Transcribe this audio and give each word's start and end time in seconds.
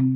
Hei 0.00 0.06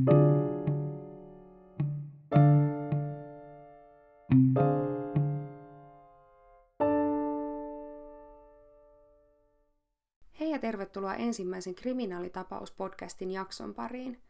ja 10.50 10.58
tervetuloa 10.58 11.14
ensimmäisen 11.14 11.74
kriminaalitapauspodcastin 11.74 13.30
jakson 13.30 13.74
pariin. 13.74 14.20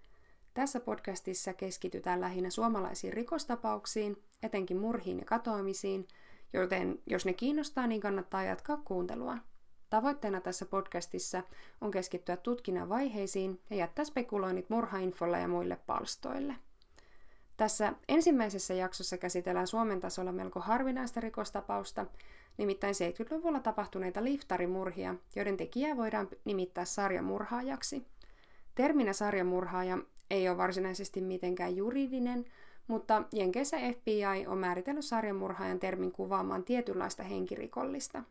Tässä 0.54 0.80
podcastissa 0.80 1.52
keskitytään 1.52 2.20
lähinnä 2.20 2.50
suomalaisiin 2.50 3.12
rikostapauksiin, 3.12 4.22
etenkin 4.42 4.76
murhiin 4.76 5.18
ja 5.18 5.24
katoamisiin, 5.24 6.08
joten 6.52 6.98
jos 7.06 7.26
ne 7.26 7.32
kiinnostaa, 7.32 7.86
niin 7.86 8.00
kannattaa 8.00 8.42
jatkaa 8.42 8.76
kuuntelua. 8.76 9.38
Tavoitteena 9.90 10.40
tässä 10.40 10.66
podcastissa 10.66 11.42
on 11.80 11.90
keskittyä 11.90 12.36
tutkinnan 12.36 12.88
vaiheisiin 12.88 13.60
ja 13.70 13.76
jättää 13.76 14.04
spekuloinnit 14.04 14.70
murhainfolle 14.70 15.40
ja 15.40 15.48
muille 15.48 15.78
palstoille. 15.86 16.54
Tässä 17.56 17.92
ensimmäisessä 18.08 18.74
jaksossa 18.74 19.18
käsitellään 19.18 19.66
Suomen 19.66 20.00
tasolla 20.00 20.32
melko 20.32 20.60
harvinaista 20.60 21.20
rikostapausta, 21.20 22.06
nimittäin 22.56 22.94
70-luvulla 22.94 23.60
tapahtuneita 23.60 24.24
liftarimurhia, 24.24 25.14
joiden 25.36 25.56
tekijää 25.56 25.96
voidaan 25.96 26.28
nimittää 26.44 26.84
sarjamurhaajaksi. 26.84 28.06
Terminä 28.74 29.12
sarjamurhaaja 29.12 29.98
ei 30.30 30.48
ole 30.48 30.56
varsinaisesti 30.56 31.20
mitenkään 31.20 31.76
juridinen, 31.76 32.44
mutta 32.86 33.22
Jenkeissä 33.32 33.76
FBI 33.76 34.46
on 34.46 34.58
määritellyt 34.58 35.04
sarjamurhaajan 35.04 35.80
termin 35.80 36.12
kuvaamaan 36.12 36.64
tietynlaista 36.64 37.22
henkirikollista. 37.22 38.22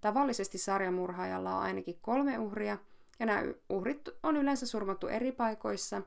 Tavallisesti 0.00 0.58
sarjamurhaajalla 0.58 1.56
on 1.56 1.62
ainakin 1.62 1.98
kolme 2.02 2.38
uhria, 2.38 2.78
ja 3.20 3.26
nämä 3.26 3.42
uhrit 3.68 4.08
on 4.22 4.36
yleensä 4.36 4.66
surmattu 4.66 5.06
eri 5.06 5.32
paikoissa, 5.32 6.02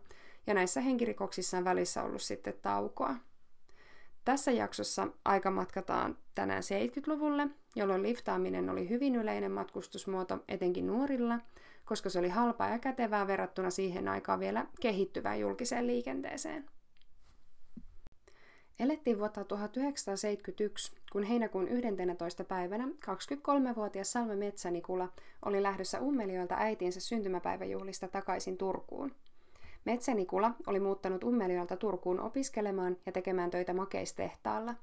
ja 0.48 0.54
näissä 0.54 0.82
henkirikoksissa 0.82 1.58
on 1.58 1.64
välissä 1.64 2.04
ollut 2.04 2.22
sitten 2.22 2.54
taukoa. 2.62 3.16
Tässä 4.26 4.52
jaksossa 4.52 5.08
aika 5.26 5.52
matkataan 5.52 6.18
tänään 6.36 6.64
70-luvulle, 6.64 7.48
jolloin 7.76 8.04
liftaaminen 8.04 8.70
oli 8.70 8.90
hyvin 8.90 9.16
yleinen 9.16 9.52
matkustusmuoto 9.52 10.44
etenkin 10.48 10.88
nuorilla, 10.88 11.40
koska 11.86 12.10
se 12.10 12.20
oli 12.20 12.30
halpaa 12.30 12.70
ja 12.70 12.80
kätevää 12.80 13.28
verrattuna 13.28 13.70
siihen 13.70 14.08
aikaan 14.08 14.40
vielä 14.40 14.66
kehittyvään 14.82 15.40
julkiseen 15.40 15.88
liikenteeseen. 15.88 16.66
Elettiin 18.80 19.20
vuotta 19.20 19.44
1971, 19.44 20.92
kun 21.12 21.24
heinäkuun 21.24 21.68
11. 21.68 22.44
päivänä 22.44 22.88
23-vuotias 23.06 24.12
Salme 24.12 24.36
Metsänikula 24.36 25.10
oli 25.46 25.64
lähdössä 25.64 26.00
Ummelijoilta 26.00 26.56
äitinsä 26.58 27.00
syntymäpäiväjuhlista 27.00 28.08
takaisin 28.08 28.58
Turkuun. 28.58 29.12
Metsänikula 29.86 30.54
oli 30.68 30.80
muuttanut 30.80 31.24
Ummelijoilta 31.24 31.78
Turkuun 31.78 32.20
opiskelemaan 32.20 32.98
ja 33.06 33.12
tekemään 33.12 33.50
töitä 33.50 33.74
makeistehtaalla. 33.74 34.76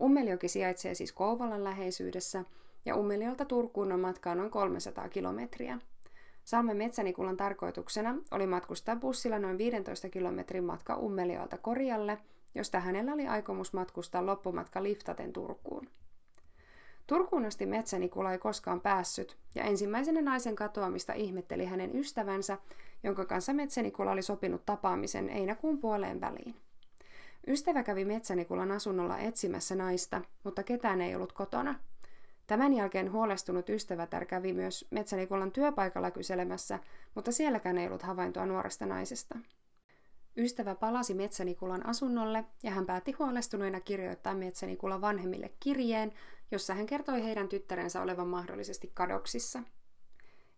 Ummeljoki 0.00 0.48
sijaitsee 0.48 0.94
siis 0.94 1.12
Kouvolan 1.12 1.64
läheisyydessä 1.64 2.44
ja 2.84 2.96
Ummelijoilta 2.96 3.44
Turkuun 3.44 3.92
on 3.92 4.00
matkaa 4.00 4.34
noin 4.34 4.50
300 4.50 5.08
kilometriä. 5.08 5.78
Salme 6.44 6.74
Metsänikulan 6.74 7.36
tarkoituksena 7.36 8.16
oli 8.30 8.46
matkustaa 8.46 8.96
bussilla 8.96 9.38
noin 9.38 9.58
15 9.58 10.08
kilometrin 10.08 10.64
matka 10.64 10.96
Ummelijoilta 10.96 11.58
Korjalle– 11.58 12.18
josta 12.54 12.80
hänellä 12.80 13.12
oli 13.12 13.26
aikomus 13.26 13.72
matkustaa 13.72 14.26
loppumatka 14.26 14.82
liftaten 14.82 15.32
Turkuun. 15.32 15.88
Turkuun 17.06 17.44
asti 17.44 17.66
Metsänikula 17.66 18.32
ei 18.32 18.38
koskaan 18.38 18.80
päässyt, 18.80 19.36
ja 19.54 19.64
ensimmäisenä 19.64 20.22
naisen 20.22 20.56
katoamista 20.56 21.12
ihmetteli 21.12 21.64
hänen 21.64 21.96
ystävänsä, 21.96 22.58
jonka 23.02 23.24
kanssa 23.24 23.52
Metsänikula 23.52 24.10
oli 24.10 24.22
sopinut 24.22 24.66
tapaamisen 24.66 25.28
einäkuun 25.28 25.78
puoleen 25.78 26.20
väliin. 26.20 26.54
Ystävä 27.46 27.82
kävi 27.82 28.04
Metsänikulan 28.04 28.72
asunnolla 28.72 29.18
etsimässä 29.18 29.74
naista, 29.74 30.22
mutta 30.44 30.62
ketään 30.62 31.00
ei 31.00 31.14
ollut 31.14 31.32
kotona. 31.32 31.74
Tämän 32.46 32.74
jälkeen 32.74 33.12
huolestunut 33.12 33.68
ystävätär 33.68 34.24
kävi 34.24 34.52
myös 34.52 34.86
Metsänikulan 34.90 35.52
työpaikalla 35.52 36.10
kyselemässä, 36.10 36.78
mutta 37.14 37.32
sielläkään 37.32 37.78
ei 37.78 37.86
ollut 37.86 38.02
havaintoa 38.02 38.46
nuoresta 38.46 38.86
naisesta. 38.86 39.38
Ystävä 40.36 40.74
palasi 40.74 41.14
Metsänikulan 41.14 41.86
asunnolle 41.86 42.44
ja 42.62 42.70
hän 42.70 42.86
päätti 42.86 43.12
huolestuneena 43.12 43.80
kirjoittaa 43.80 44.34
Metsänikulan 44.34 45.00
vanhemmille 45.00 45.50
kirjeen, 45.60 46.12
jossa 46.50 46.74
hän 46.74 46.86
kertoi 46.86 47.24
heidän 47.24 47.48
tyttärensä 47.48 48.02
olevan 48.02 48.28
mahdollisesti 48.28 48.90
kadoksissa. 48.94 49.62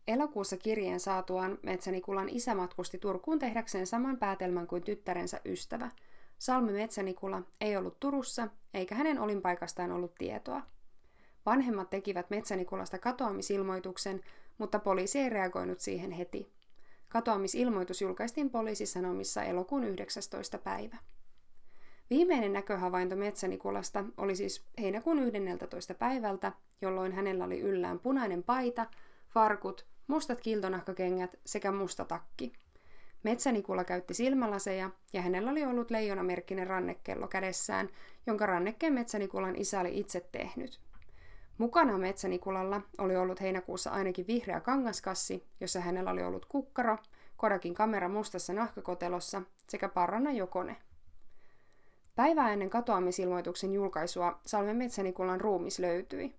Elokuussa 0.09 0.56
kirjeen 0.56 1.00
saatuaan 1.00 1.59
Metsänikulan 1.62 2.28
isä 2.28 2.55
matkusti 2.55 2.99
Turkuun 2.99 3.38
tehdäkseen 3.38 3.87
saman 3.87 4.17
päätelmän 4.17 4.67
kuin 4.67 4.83
tyttärensä 4.83 5.41
ystävä. 5.44 5.91
Salme 6.38 6.72
Metsänikula 6.72 7.43
ei 7.61 7.77
ollut 7.77 8.00
Turussa, 8.00 8.49
eikä 8.75 8.94
hänen 8.94 9.21
olinpaikastaan 9.21 9.93
ollut 9.93 10.15
tietoa. 10.15 10.62
Vanhemmat 11.47 11.91
tekivät 11.91 12.31
Metsänikulasta 12.31 12.99
katoamisilmoituksen, 12.99 14.21
mutta 14.59 14.78
poliisi 14.78 15.19
ei 15.19 15.28
reagoinut 15.28 15.81
siihen 15.81 16.11
heti. 16.11 16.58
Katoamisilmoitus 17.09 18.03
julkaistiin 18.03 18.51
poliisisanomissa 18.51 19.43
elokuun 19.43 19.85
19. 19.85 20.59
päivä. 20.59 20.97
Viimeinen 22.11 22.53
näköhavainto 22.53 23.17
Metsänikulasta 23.17 24.05
oli 24.17 24.37
siis 24.37 24.65
heinäkuun 24.81 25.19
11. 25.19 25.95
päivältä, 25.95 26.53
jolloin 26.83 27.13
hänellä 27.13 27.45
oli 27.45 27.61
yllään 27.61 27.99
punainen 27.99 28.43
paita, 28.43 28.87
farkut, 29.29 29.87
mustat 30.07 30.41
kiltonahkakengät 30.41 31.39
sekä 31.47 31.73
musta 31.73 32.05
takki. 32.05 32.53
Metsänikula 33.23 33.85
käytti 33.85 34.15
silmälaseja 34.15 34.91
ja 35.13 35.23
hänellä 35.23 35.51
oli 35.51 35.65
ollut 35.65 35.91
leijonamerkkinen 35.91 36.67
rannekello 36.67 37.29
kädessään, 37.29 37.89
jonka 38.27 38.47
rannekkeen 38.47 38.93
Metsänikulan 38.93 39.57
isä 39.57 39.81
oli 39.81 39.99
itse 39.99 40.21
tehnyt. 40.33 40.81
Mukana 41.59 41.99
Metsänikulalla 41.99 42.81
oli 42.99 43.17
ollut 43.17 43.41
heinäkuussa 43.41 43.91
ainakin 43.91 44.27
vihreä 44.27 44.61
kangaskassi, 44.61 45.47
jossa 45.61 45.81
hänellä 45.81 46.11
oli 46.11 46.23
ollut 46.23 46.47
kukkaro, 46.47 46.99
Kodakin 47.37 47.75
kamera 47.75 48.09
mustassa 48.09 48.53
nahkakotelossa 48.53 49.43
sekä 49.69 49.89
parrana 49.89 50.33
jokone. 50.33 50.77
Päivää 52.17 52.53
ennen 52.53 52.71
katoamisilmoituksen 52.71 53.73
julkaisua 53.73 54.41
Salmen 54.47 54.77
Metsänikulan 54.77 55.41
ruumis 55.41 55.79
löytyi. 55.79 56.35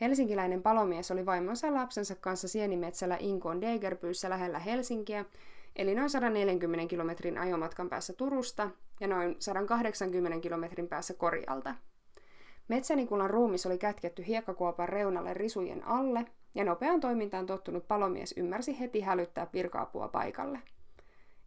Helsinkiläinen 0.00 0.62
palomies 0.62 1.10
oli 1.10 1.26
vaimonsa 1.26 1.74
lapsensa 1.74 2.14
kanssa 2.14 2.48
sienimetsällä 2.48 3.16
Inkoon 3.20 3.60
Degerpyyssä 3.60 4.30
lähellä 4.30 4.58
Helsinkiä, 4.58 5.24
eli 5.76 5.94
noin 5.94 6.10
140 6.10 6.88
kilometrin 6.88 7.38
ajomatkan 7.38 7.88
päässä 7.88 8.12
Turusta 8.12 8.70
ja 9.00 9.08
noin 9.08 9.36
180 9.38 10.40
kilometrin 10.40 10.88
päässä 10.88 11.14
Korjalta. 11.14 11.74
Metsänikulan 12.72 13.30
ruumis 13.30 13.66
oli 13.66 13.78
kätketty 13.78 14.26
hiekkakuopan 14.26 14.88
reunalle 14.88 15.34
risujen 15.34 15.86
alle, 15.86 16.26
ja 16.54 16.64
nopean 16.64 17.00
toimintaan 17.00 17.46
tottunut 17.46 17.88
palomies 17.88 18.34
ymmärsi 18.36 18.80
heti 18.80 19.00
hälyttää 19.00 19.46
virkaapua 19.52 20.08
paikalle. 20.08 20.58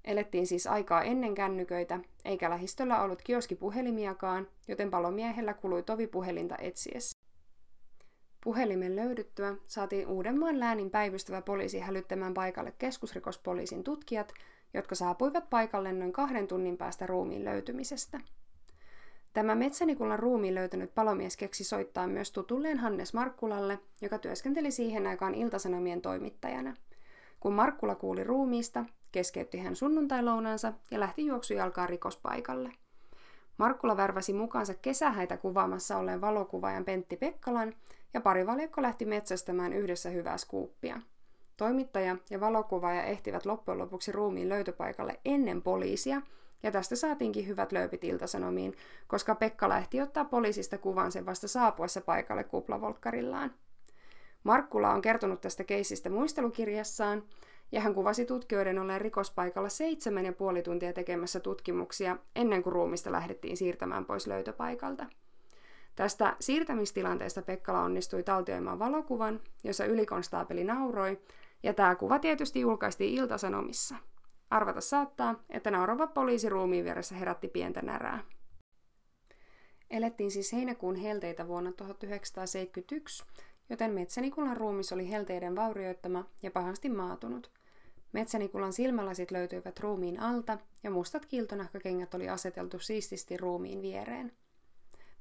Elettiin 0.04 0.48
siis 0.48 0.68
aikaa 0.68 1.04
ennen 1.04 1.36
kännyköitä, 1.36 2.00
eikä 2.26 2.50
lähistöllä 2.50 3.02
ollut 3.02 3.22
kioskipuhelimiakaan, 3.22 4.48
joten 4.68 4.92
palomiehellä 4.92 5.54
kului 5.54 5.84
tovipuhelinta 5.84 6.56
etsiessä. 6.58 7.18
Puhelimen 8.44 8.96
löydyttyä 8.96 9.56
saatiin 9.68 10.08
Uudenmaan 10.08 10.60
läänin 10.60 10.92
päivystävä 10.92 11.42
poliisi 11.42 11.80
hälyttämään 11.80 12.34
paikalle 12.34 12.74
keskusrikospoliisin 12.78 13.84
tutkijat, 13.84 14.34
jotka 14.74 14.96
saapuivat 14.96 15.50
paikalle 15.50 15.94
noin 15.94 16.14
kahden 16.14 16.48
tunnin 16.48 16.78
päästä 16.78 17.08
ruumiin 17.08 17.46
löytymisestä. 17.46 18.20
Tämä 19.36 19.56
Metsänikulan 19.56 20.20
ruumiin 20.20 20.56
löytänyt 20.56 20.96
palomies 20.96 21.38
keksi 21.38 21.64
soittaa 21.64 22.08
myös 22.08 22.32
tutulleen 22.32 22.78
Hannes 22.78 23.14
Markkulalle, 23.14 23.80
joka 24.02 24.18
työskenteli 24.18 24.72
siihen 24.72 25.08
aikaan 25.08 25.36
Iltasanomien 25.36 26.02
toimittajana. 26.02 26.74
Kun 27.40 27.54
Markkula 27.54 27.96
kuuli 27.96 28.24
ruumiista, 28.24 28.86
keskeytti 29.12 29.58
hän 29.58 29.76
sunnuntailounansa 29.76 30.74
ja 30.92 31.00
lähti 31.00 31.26
juoksujalkaan 31.26 31.90
rikospaikalle. 31.90 32.72
Markkula 33.58 33.98
värväsi 33.98 34.34
mukaansa 34.34 34.74
kesähäitä 34.74 35.38
kuvaamassa 35.38 35.98
olleen 35.98 36.22
valokuvaajan 36.22 36.86
Pentti 36.86 37.18
Pekkalan 37.18 37.74
ja 38.14 38.22
parivaljakko 38.22 38.82
lähti 38.82 39.06
metsästämään 39.06 39.74
yhdessä 39.74 40.10
hyvää 40.10 40.38
skuuppia. 40.38 41.02
Toimittaja 41.58 42.18
ja 42.30 42.40
valokuvaaja 42.40 43.04
ehtivät 43.04 43.46
loppujen 43.46 43.80
lopuksi 43.80 44.12
ruumiin 44.12 44.50
löytöpaikalle 44.50 45.20
ennen 45.26 45.62
poliisia– 45.62 46.22
ja 46.64 46.72
tästä 46.72 46.96
saatiinkin 46.96 47.48
hyvät 47.48 47.72
lööpit 47.72 48.04
iltasanomiin, 48.04 48.76
koska 49.08 49.36
Pekka 49.36 49.70
lähti 49.70 50.02
ottaa 50.02 50.26
poliisista 50.26 50.78
kuvan 50.78 51.12
sen 51.12 51.26
vasta 51.26 51.48
saapuessa 51.48 52.02
paikalle 52.02 52.44
kuplavolkkarillaan. 52.44 53.54
Markkula 54.44 54.92
on 54.92 55.02
kertonut 55.02 55.42
tästä 55.42 55.64
keisistä 55.64 56.10
muistelukirjassaan, 56.10 57.24
ja 57.72 57.82
hän 57.82 57.94
kuvasi 57.94 58.26
tutkijoiden 58.26 58.80
olleen 58.80 59.02
rikospaikalla 59.02 59.70
seitsemän 59.70 60.26
ja 60.26 60.34
puoli 60.34 60.62
tuntia 60.62 60.94
tekemässä 60.94 61.40
tutkimuksia 61.40 62.18
ennen 62.36 62.64
kuin 62.64 62.74
ruumista 62.74 63.12
lähdettiin 63.12 63.58
siirtämään 63.58 64.06
pois 64.06 64.28
löytöpaikalta. 64.28 65.06
Tästä 65.96 66.36
siirtämistilanteesta 66.40 67.42
Pekkala 67.42 67.82
onnistui 67.82 68.24
taltioimaan 68.24 68.80
valokuvan, 68.80 69.42
jossa 69.64 69.86
ylikonstaapeli 69.86 70.64
nauroi, 70.64 71.20
ja 71.64 71.74
tämä 71.74 71.96
kuva 71.96 72.20
tietysti 72.20 72.60
julkaistiin 72.60 73.14
Iltasanomissa– 73.14 73.96
Arvata 74.50 74.82
saattaa, 74.82 75.44
että 75.50 75.72
naurava 75.72 76.08
poliisi 76.08 76.50
ruumiin 76.50 76.86
vieressä 76.86 77.16
herätti 77.16 77.48
pientä 77.48 77.82
närää. 77.82 78.24
Elettiin 79.90 80.32
siis 80.32 80.54
heinäkuun 80.54 80.96
helteitä 80.96 81.48
vuonna 81.48 81.72
1971, 81.72 83.24
joten 83.70 83.92
Metsänikulan 83.92 84.58
ruumis 84.58 84.94
oli 84.94 85.10
helteiden 85.10 85.56
vaurioittama 85.56 86.26
ja 86.44 86.52
pahasti 86.52 86.90
maatunut. 86.90 87.52
Metsänikulan 88.14 88.74
silmälasit 88.74 89.32
löytyivät 89.32 89.80
ruumiin 89.80 90.20
alta 90.20 90.58
ja 90.84 90.92
mustat 90.92 91.26
kiltonahkakengät 91.26 92.14
oli 92.14 92.30
aseteltu 92.30 92.80
siististi 92.80 93.38
ruumiin 93.38 93.82
viereen. 93.82 94.32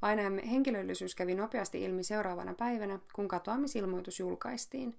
Vainajamme 0.03 0.51
henkilöllisyys 0.51 1.15
kävi 1.15 1.35
nopeasti 1.35 1.85
ilmi 1.85 2.05
seuraavana 2.05 2.55
päivänä, 2.55 2.99
kun 3.13 3.29
katoamisilmoitus 3.29 4.21
julkaistiin. 4.21 4.99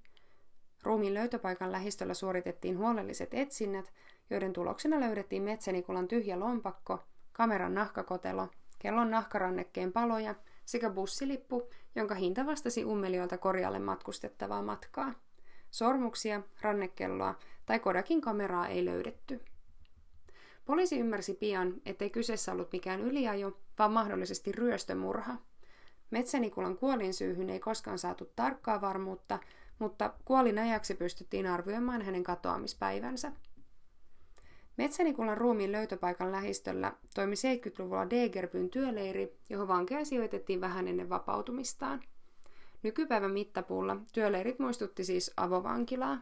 Ruumiin 0.84 1.14
löytöpaikan 1.14 1.72
lähistöllä 1.72 2.14
suoritettiin 2.14 2.78
huolelliset 2.78 3.34
etsinnät, 3.34 3.94
joiden 4.30 4.54
tuloksena 4.54 5.00
löydettiin 5.00 5.44
Metsänikulan 5.44 6.08
tyhjä 6.08 6.40
lompakko, 6.40 7.04
kameran 7.34 7.74
nahkakotelo, 7.74 8.48
kellon 8.80 9.12
nahkarannekkeen 9.12 9.94
paloja 9.94 10.36
sekä 10.66 10.90
bussilippu, 10.90 11.70
jonka 11.96 12.16
hinta 12.16 12.46
vastasi 12.46 12.86
ummeliolta 12.86 13.38
korjalle 13.38 13.80
matkustettavaa 13.80 14.62
matkaa. 14.62 15.14
Sormuksia, 15.72 16.42
rannekelloa 16.62 17.36
tai 17.66 17.80
Kodakin 17.80 18.22
kameraa 18.22 18.68
ei 18.68 18.86
löydetty. 18.86 19.42
Poliisi 20.66 21.00
ymmärsi 21.00 21.34
pian, 21.34 21.74
ettei 21.86 22.10
kyseessä 22.10 22.52
ollut 22.52 22.72
mikään 22.72 23.02
yliajo, 23.02 23.58
vaan 23.80 23.92
mahdollisesti 23.92 24.52
ryöstömurha. 24.52 25.36
Metsänikulan 26.12 26.78
kuolinsyyhyn 26.78 27.50
ei 27.50 27.60
koskaan 27.60 28.00
saatu 28.00 28.32
tarkkaa 28.36 28.82
varmuutta, 28.82 29.40
mutta 29.80 30.14
kuolin 30.26 30.60
ajaksi 30.60 30.96
pystyttiin 30.96 31.48
arvioimaan 31.48 32.02
hänen 32.02 32.24
katoamispäivänsä. 32.24 33.32
Metsänikulan 34.78 35.38
ruumiin 35.38 35.72
löytöpaikan 35.72 36.32
lähistöllä 36.32 36.94
toimi 37.16 37.36
70-luvulla 37.36 38.10
Degerbyn 38.10 38.70
työleiri, 38.70 39.38
johon 39.50 39.68
vankeja 39.68 40.06
sijoitettiin 40.06 40.62
vähän 40.62 40.88
ennen 40.88 41.10
vapautumistaan. 41.10 42.02
Nykypäivän 42.84 43.32
mittapuulla 43.32 43.98
työleirit 44.14 44.60
muistutti 44.60 45.04
siis 45.04 45.34
avovankilaa. 45.38 46.22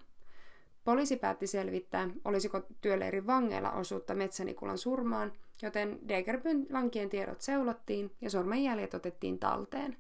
Poliisi 0.84 1.18
päätti 1.18 1.48
selvittää, 1.48 2.10
olisiko 2.26 2.62
työleirin 2.82 3.28
vangeilla 3.28 3.72
osuutta 3.72 4.16
Metsänikulan 4.16 4.78
surmaan, 4.78 5.32
joten 5.62 6.00
Degerbyn 6.08 6.68
vankien 6.74 7.10
tiedot 7.10 7.42
seulottiin 7.42 8.12
ja 8.22 8.30
sormenjäljet 8.30 8.94
otettiin 8.94 9.40
talteen. 9.40 9.98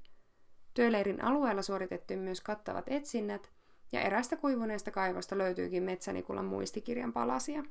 Työleirin 0.73 1.23
alueella 1.23 1.61
suoritettiin 1.61 2.19
myös 2.19 2.41
kattavat 2.41 2.85
etsinnät, 2.87 3.49
ja 3.91 4.01
erästä 4.01 4.35
kuivuneesta 4.35 4.91
kaivosta 4.91 5.37
löytyykin 5.37 5.83
Metsänikulan 5.83 6.45
muistikirjan 6.45 7.13
palasia. 7.13 7.63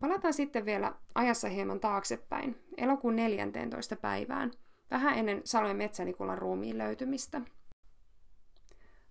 Palataan 0.00 0.34
sitten 0.34 0.64
vielä 0.64 0.94
ajassa 1.14 1.48
hieman 1.48 1.80
taaksepäin, 1.80 2.56
elokuun 2.76 3.16
14. 3.16 3.96
päivään, 3.96 4.50
vähän 4.90 5.18
ennen 5.18 5.40
Salmen 5.44 5.76
Metsänikulan 5.76 6.38
ruumiin 6.38 6.78
löytymistä. 6.78 7.40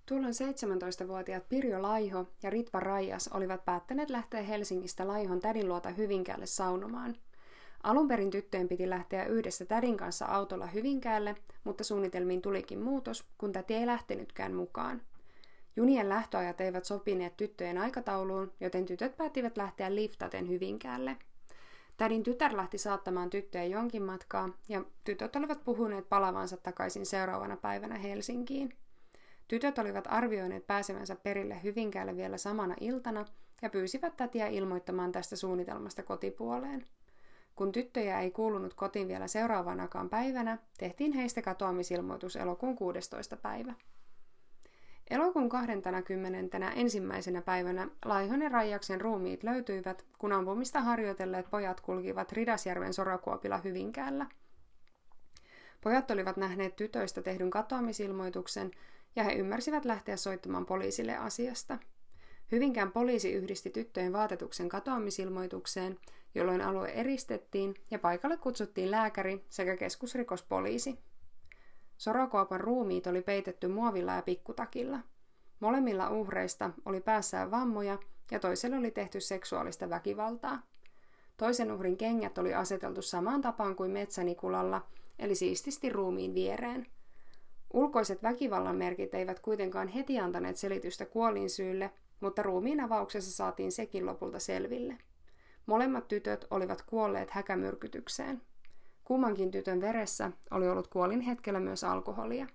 Tuolloin 0.06 0.34
17-vuotiaat 0.34 1.50
Pirjo 1.50 1.82
Laiho 1.82 2.28
ja 2.44 2.50
Ritva 2.50 2.80
Raijas 2.80 3.28
olivat 3.28 3.66
päättäneet 3.66 4.10
lähteä 4.10 4.44
Helsingistä 4.44 5.08
Laihon 5.08 5.40
tädin 5.40 5.68
luota 5.68 5.90
Hyvinkäälle 5.90 6.46
saunomaan. 6.46 7.16
Alun 7.84 8.08
perin 8.08 8.30
tyttöjen 8.30 8.68
piti 8.68 8.90
lähteä 8.90 9.26
yhdessä 9.26 9.66
tädin 9.66 9.98
kanssa 9.98 10.26
autolla 10.26 10.68
Hyvinkäälle, 10.68 11.36
mutta 11.64 11.84
suunnitelmiin 11.84 12.42
tulikin 12.42 12.82
muutos, 12.82 13.26
kun 13.38 13.52
täti 13.52 13.74
ei 13.74 13.86
lähtenytkään 13.86 14.54
mukaan. 14.54 15.02
Junien 15.76 16.10
lähtöajat 16.10 16.62
eivät 16.62 16.86
sopineet 16.86 17.38
tyttöjen 17.38 17.78
aikatauluun, 17.78 18.52
joten 18.60 18.86
tytöt 18.86 19.18
päättivät 19.18 19.58
lähteä 19.58 19.96
liftaten 19.96 20.50
Hyvinkäälle. 20.50 21.18
Tädin 21.98 22.24
tytär 22.24 22.58
lähti 22.58 22.78
saattamaan 22.78 23.30
tyttöjä 23.30 23.64
jonkin 23.64 24.04
matkaa, 24.04 24.50
ja 24.70 24.84
tytöt 25.04 25.36
olivat 25.36 25.64
puhuneet 25.64 26.10
palavansa 26.10 26.58
takaisin 26.58 27.06
seuraavana 27.06 27.58
päivänä 27.58 27.96
Helsinkiin. 27.96 28.74
Tytöt 29.48 29.80
olivat 29.80 30.08
arvioineet 30.08 30.68
pääsevänsä 30.68 31.16
perille 31.16 31.64
Hyvinkäälle 31.64 32.16
vielä 32.16 32.38
samana 32.38 32.76
iltana 32.82 33.26
ja 33.62 33.70
pyysivät 33.70 34.18
tätiä 34.18 34.48
ilmoittamaan 34.48 35.12
tästä 35.12 35.36
suunnitelmasta 35.36 36.04
kotipuoleen. 36.04 36.86
Kun 37.56 37.72
tyttöjä 37.72 38.20
ei 38.20 38.32
kuulunut 38.32 38.74
kotiin 38.74 39.08
vielä 39.08 39.28
seuraavanakaan 39.28 40.10
päivänä, 40.10 40.58
tehtiin 40.78 41.14
heistä 41.14 41.42
katoamisilmoitus 41.42 42.36
elokuun 42.36 42.76
16. 42.76 43.38
päivä. 43.38 43.74
Elokuun 45.10 45.50
20. 45.50 46.72
ensimmäisenä 46.76 47.42
päivänä 47.42 47.88
Laihon 48.06 48.42
ja 48.42 48.50
Raijaksen 48.50 49.02
ruumiit 49.02 49.44
löytyivät, 49.44 50.06
kun 50.18 50.32
ampumista 50.32 50.82
harjoitelleet 50.82 51.50
pojat 51.50 51.82
kulkivat 51.82 52.32
Ridasjärven 52.32 52.94
sorakuopilla 52.94 53.58
Hyvinkäällä. 53.58 54.26
Pojat 55.82 56.12
olivat 56.12 56.38
nähneet 56.38 56.76
tytöistä 56.76 57.22
tehdyn 57.22 57.50
katoamisilmoituksen 57.50 58.72
ja 59.16 59.24
he 59.24 59.34
ymmärsivät 59.34 59.86
lähteä 59.86 60.18
soittamaan 60.18 60.66
poliisille 60.66 61.18
asiasta. 61.18 61.78
Hyvinkään 62.52 62.92
poliisi 62.92 63.32
yhdisti 63.32 63.70
tyttöjen 63.70 64.14
vaatetuksen 64.14 64.70
katoamisilmoitukseen, 64.70 66.00
jolloin 66.36 66.62
alue 66.62 66.90
eristettiin 66.90 67.76
ja 67.92 68.00
paikalle 68.00 68.38
kutsuttiin 68.38 68.92
lääkäri 68.92 69.46
sekä 69.50 69.78
keskusrikospoliisi. 69.78 71.00
Sorokuopan 71.98 72.62
ruumiit 72.62 73.08
oli 73.08 73.22
peitetty 73.22 73.68
muovilla 73.68 74.14
ja 74.14 74.22
pikkutakilla. 74.22 75.00
Molemmilla 75.60 76.10
uhreista 76.10 76.72
oli 76.86 77.02
päässään 77.02 77.52
vammoja 77.52 77.98
ja 78.32 78.40
toiselle 78.40 78.78
oli 78.78 78.92
tehty 78.92 79.20
seksuaalista 79.22 79.90
väkivaltaa. 79.90 80.62
Toisen 81.38 81.72
uhrin 81.72 81.98
kengät 81.98 82.38
oli 82.38 82.54
aseteltu 82.54 83.02
samaan 83.02 83.42
tapaan 83.42 83.76
kuin 83.76 83.92
metsänikulalla, 83.92 84.88
eli 85.20 85.36
siististi 85.36 85.90
ruumiin 85.90 86.34
viereen. 86.34 86.88
Ulkoiset 87.74 88.24
väkivallan 88.24 88.76
merkit 88.76 89.14
eivät 89.14 89.40
kuitenkaan 89.40 89.88
heti 89.88 90.20
antaneet 90.20 90.58
selitystä 90.58 91.06
kuolinsyylle, 91.06 91.92
mutta 92.20 92.44
ruumiin 92.44 92.80
avauksessa 92.80 93.32
saatiin 93.32 93.72
sekin 93.72 94.06
lopulta 94.06 94.40
selville. 94.40 94.98
Molemmat 95.66 96.08
tytöt 96.08 96.48
olivat 96.52 96.82
kuolleet 96.82 97.30
häkämyrkytykseen. 97.30 98.42
Kummankin 99.06 99.52
tytön 99.52 99.82
veressä 99.82 100.32
oli 100.52 100.70
ollut 100.70 100.88
kuolin 100.88 101.22
hetkellä 101.22 101.60
myös 101.60 101.84
alkoholia. 101.84 102.48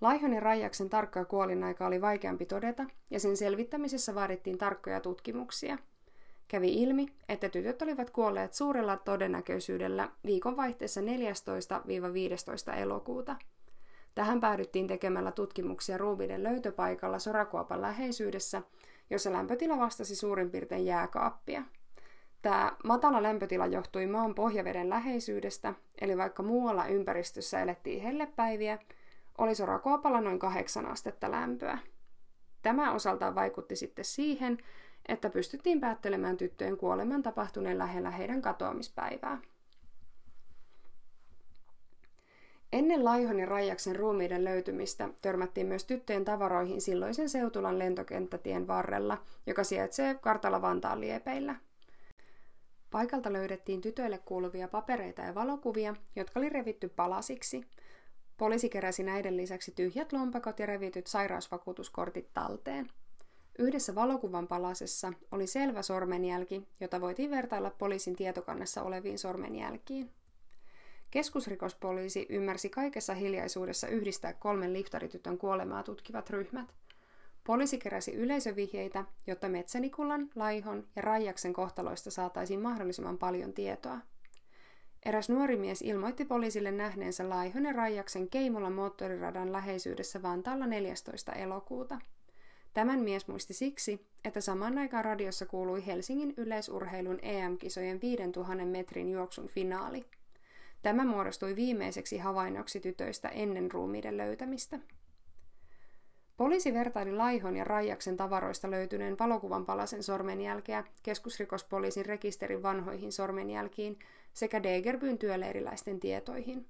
Laihon 0.00 0.32
ja 0.32 0.40
Raijaksen 0.40 0.90
tarkkaa 0.90 1.24
kuolinaika 1.24 1.86
oli 1.86 2.00
vaikeampi 2.00 2.46
todeta, 2.46 2.84
ja 3.10 3.20
sen 3.20 3.36
selvittämisessä 3.36 4.14
vaadittiin 4.14 4.58
tarkkoja 4.58 5.00
tutkimuksia. 5.00 5.78
Kävi 6.48 6.82
ilmi, 6.82 7.06
että 7.28 7.48
tytöt 7.48 7.82
olivat 7.82 8.10
kuolleet 8.10 8.54
suurella 8.54 8.96
todennäköisyydellä 8.96 10.10
viikonvaihteessa 10.24 11.00
14-15 11.00 12.76
elokuuta. 12.76 13.36
Tähän 14.14 14.40
päädyttiin 14.40 14.86
tekemällä 14.86 15.32
tutkimuksia 15.32 15.98
ruumiiden 15.98 16.42
löytöpaikalla 16.42 17.18
Sorakuopan 17.18 17.82
läheisyydessä, 17.82 18.62
jossa 19.10 19.32
lämpötila 19.32 19.78
vastasi 19.78 20.16
suurin 20.16 20.50
piirtein 20.50 20.86
jääkaappia– 20.86 21.62
Tämä 22.46 22.72
matala 22.84 23.22
lämpötila 23.22 23.66
johtui 23.66 24.06
maan 24.06 24.34
pohjaveden 24.34 24.90
läheisyydestä, 24.90 25.74
eli 26.00 26.16
vaikka 26.16 26.42
muualla 26.42 26.86
ympäristössä 26.86 27.60
elettiin 27.60 28.02
hellepäiviä, 28.02 28.78
oli 29.38 29.54
Sorakuopalla 29.54 30.20
noin 30.20 30.38
kahdeksan 30.38 30.86
astetta 30.86 31.30
lämpöä. 31.30 31.78
Tämä 32.62 32.92
osaltaan 32.92 33.34
vaikutti 33.34 33.76
sitten 33.76 34.04
siihen, 34.04 34.58
että 35.08 35.30
pystyttiin 35.30 35.80
päättelemään 35.80 36.36
tyttöjen 36.36 36.76
kuoleman 36.76 37.22
tapahtuneen 37.22 37.78
lähellä 37.78 38.10
heidän 38.10 38.42
katoamispäivää. 38.42 39.38
Ennen 42.72 43.04
Laihon 43.04 43.40
ja 43.40 43.46
Rajaksen 43.46 43.96
ruumiiden 43.96 44.44
löytymistä 44.44 45.08
törmättiin 45.22 45.66
myös 45.66 45.84
tyttöjen 45.84 46.24
tavaroihin 46.24 46.80
silloisen 46.80 47.28
Seutulan 47.28 47.78
lentokenttätien 47.78 48.66
varrella, 48.66 49.18
joka 49.46 49.64
sijaitsee 49.64 50.14
Kartala 50.14 50.62
Vantaan 50.62 51.00
liepeillä– 51.00 51.56
Paikalta 52.96 53.32
löydettiin 53.32 53.80
tytöille 53.80 54.18
kuuluvia 54.18 54.68
papereita 54.68 55.22
ja 55.22 55.34
valokuvia, 55.34 55.94
jotka 56.16 56.40
oli 56.40 56.48
revitty 56.48 56.88
palasiksi. 56.88 57.64
Poliisi 58.36 58.68
keräsi 58.68 59.02
näiden 59.02 59.36
lisäksi 59.36 59.72
tyhjät 59.72 60.12
lompakot 60.12 60.58
ja 60.58 60.66
revityt 60.66 61.06
sairausvakuutuskortit 61.06 62.28
talteen. 62.34 62.90
Yhdessä 63.58 63.94
valokuvan 63.94 64.48
palasessa 64.48 65.12
oli 65.32 65.46
selvä 65.46 65.82
sormenjälki, 65.82 66.68
jota 66.80 67.00
voitiin 67.00 67.30
vertailla 67.30 67.70
poliisin 67.70 68.16
tietokannassa 68.16 68.82
oleviin 68.82 69.18
sormenjälkiin. 69.18 70.10
Keskusrikospoliisi 71.10 72.26
ymmärsi 72.28 72.68
kaikessa 72.68 73.14
hiljaisuudessa 73.14 73.88
yhdistää 73.88 74.32
kolmen 74.32 74.72
liftaritytön 74.72 75.38
kuolemaa 75.38 75.82
tutkivat 75.82 76.30
ryhmät– 76.30 76.74
Poliisi 77.46 77.78
keräsi 77.78 78.14
yleisövihjeitä, 78.14 79.04
jotta 79.26 79.48
Metsänikulan, 79.48 80.30
Laihon 80.34 80.86
ja 80.96 81.02
Raijaksen 81.02 81.52
kohtaloista 81.52 82.10
saataisiin 82.10 82.60
mahdollisimman 82.60 83.18
paljon 83.18 83.52
tietoa. 83.52 83.98
Eräs 85.04 85.28
nuori 85.28 85.56
mies 85.56 85.82
ilmoitti 85.82 86.24
poliisille 86.24 86.72
nähneensä 86.72 87.28
Laihon 87.28 87.64
ja 87.64 87.72
Raijaksen 87.72 88.28
Keimolan 88.28 88.72
moottoriradan 88.72 89.52
läheisyydessä 89.52 90.22
Vantaalla 90.22 90.66
14. 90.66 91.32
elokuuta. 91.32 91.98
Tämän 92.74 93.00
mies 93.00 93.28
muisti 93.28 93.54
siksi, 93.54 94.06
että 94.24 94.40
samaan 94.40 94.78
aikaan 94.78 95.04
radiossa 95.04 95.46
kuului 95.46 95.86
Helsingin 95.86 96.34
yleisurheilun 96.36 97.18
EM-kisojen 97.22 98.00
5000 98.00 98.64
metrin 98.64 99.10
juoksun 99.10 99.48
finaali. 99.48 100.04
Tämä 100.82 101.04
muodostui 101.04 101.56
viimeiseksi 101.56 102.18
havainnoksi 102.18 102.80
tytöistä 102.80 103.28
ennen 103.28 103.70
ruumiiden 103.70 104.16
löytämistä. 104.16 104.78
Poliisi 106.36 106.74
vertaili 106.74 107.12
Laihon 107.12 107.56
ja 107.56 107.64
Raijaksen 107.64 108.16
tavaroista 108.16 108.70
löytyneen 108.70 109.18
valokuvan 109.18 109.66
palasen 109.66 110.02
sormenjälkeä 110.02 110.84
keskusrikospoliisin 111.02 112.06
rekisterin 112.06 112.62
vanhoihin 112.62 113.12
sormenjälkiin 113.12 113.98
sekä 114.32 114.62
Degerbyn 114.62 115.18
työleiriläisten 115.18 116.00
tietoihin. 116.00 116.66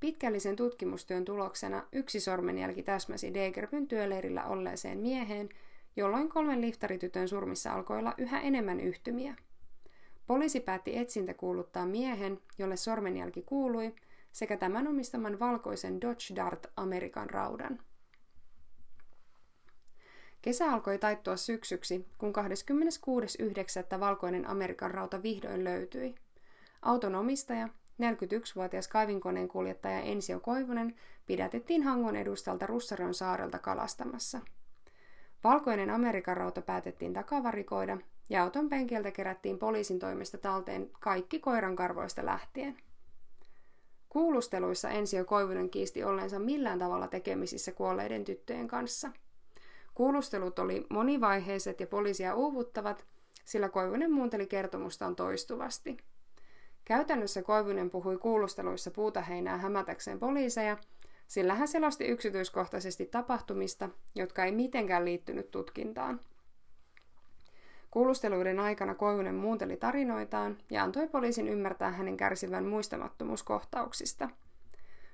Pitkällisen 0.00 0.56
tutkimustyön 0.56 1.24
tuloksena 1.24 1.86
yksi 1.92 2.20
sormenjälki 2.20 2.82
täsmäsi 2.82 3.34
Degerbyn 3.34 3.88
työleirillä 3.88 4.44
olleeseen 4.44 4.98
mieheen, 4.98 5.48
jolloin 5.96 6.28
kolmen 6.28 6.60
liftaritytön 6.60 7.28
surmissa 7.28 7.72
alkoi 7.72 7.98
olla 7.98 8.14
yhä 8.18 8.40
enemmän 8.40 8.80
yhtymiä. 8.80 9.34
Poliisi 10.26 10.60
päätti 10.60 10.96
etsintä 10.98 11.34
kuuluttaa 11.34 11.86
miehen, 11.86 12.40
jolle 12.58 12.76
sormenjälki 12.76 13.42
kuului, 13.42 13.94
sekä 14.32 14.56
tämän 14.56 14.88
omistaman 14.88 15.38
valkoisen 15.38 16.00
Dodge 16.00 16.36
Dart 16.36 16.66
Amerikan 16.76 17.30
raudan. 17.30 17.78
Kesä 20.42 20.72
alkoi 20.72 20.98
taittua 20.98 21.36
syksyksi, 21.36 22.06
kun 22.18 22.32
26.9. 23.94 24.00
valkoinen 24.00 24.48
Amerikan 24.48 24.90
rauta 24.90 25.22
vihdoin 25.22 25.64
löytyi. 25.64 26.14
Auton 26.82 27.14
omistaja, 27.14 27.68
41-vuotias 28.02 28.88
kaivinkoneen 28.88 29.48
kuljettaja 29.48 30.00
Ensio 30.00 30.40
Koivunen, 30.40 30.94
pidätettiin 31.26 31.82
Hangon 31.82 32.16
edustalta 32.16 32.66
Russaron 32.66 33.14
saarelta 33.14 33.58
kalastamassa. 33.58 34.40
Valkoinen 35.44 35.90
Amerikan 35.90 36.36
rauta 36.36 36.62
päätettiin 36.62 37.12
takavarikoida 37.12 37.98
ja 38.30 38.42
auton 38.42 38.68
penkiltä 38.68 39.10
kerättiin 39.10 39.58
poliisin 39.58 39.98
toimesta 39.98 40.38
talteen 40.38 40.90
kaikki 41.00 41.38
koiran 41.38 41.76
karvoista 41.76 42.26
lähtien. 42.26 42.76
Kuulusteluissa 44.08 44.90
Ensio 44.90 45.24
Koivunen 45.24 45.70
kiisti 45.70 46.04
olleensa 46.04 46.38
millään 46.38 46.78
tavalla 46.78 47.08
tekemisissä 47.08 47.72
kuolleiden 47.72 48.24
tyttöjen 48.24 48.68
kanssa– 48.68 49.10
Kuulustelut 49.94 50.58
oli 50.58 50.86
monivaiheiset 50.90 51.80
ja 51.80 51.86
poliisia 51.86 52.34
uuvuttavat, 52.34 53.04
sillä 53.44 53.68
Koivunen 53.68 54.12
muunteli 54.12 54.46
kertomustaan 54.46 55.16
toistuvasti. 55.16 55.96
Käytännössä 56.84 57.42
Koivunen 57.42 57.90
puhui 57.90 58.18
kuulusteluissa 58.18 58.90
puutaheinää 58.90 59.58
hämätäkseen 59.58 60.18
poliiseja, 60.18 60.76
sillä 61.28 61.54
hän 61.54 61.68
selosti 61.68 62.04
yksityiskohtaisesti 62.04 63.06
tapahtumista, 63.06 63.88
jotka 64.14 64.44
ei 64.44 64.52
mitenkään 64.52 65.04
liittynyt 65.04 65.50
tutkintaan. 65.50 66.20
Kuulusteluiden 67.90 68.60
aikana 68.60 68.94
Koivunen 68.94 69.34
muunteli 69.34 69.76
tarinoitaan 69.76 70.58
ja 70.70 70.82
antoi 70.82 71.08
poliisin 71.08 71.48
ymmärtää 71.48 71.90
hänen 71.90 72.16
kärsivän 72.16 72.64
muistamattomuuskohtauksista. 72.64 74.28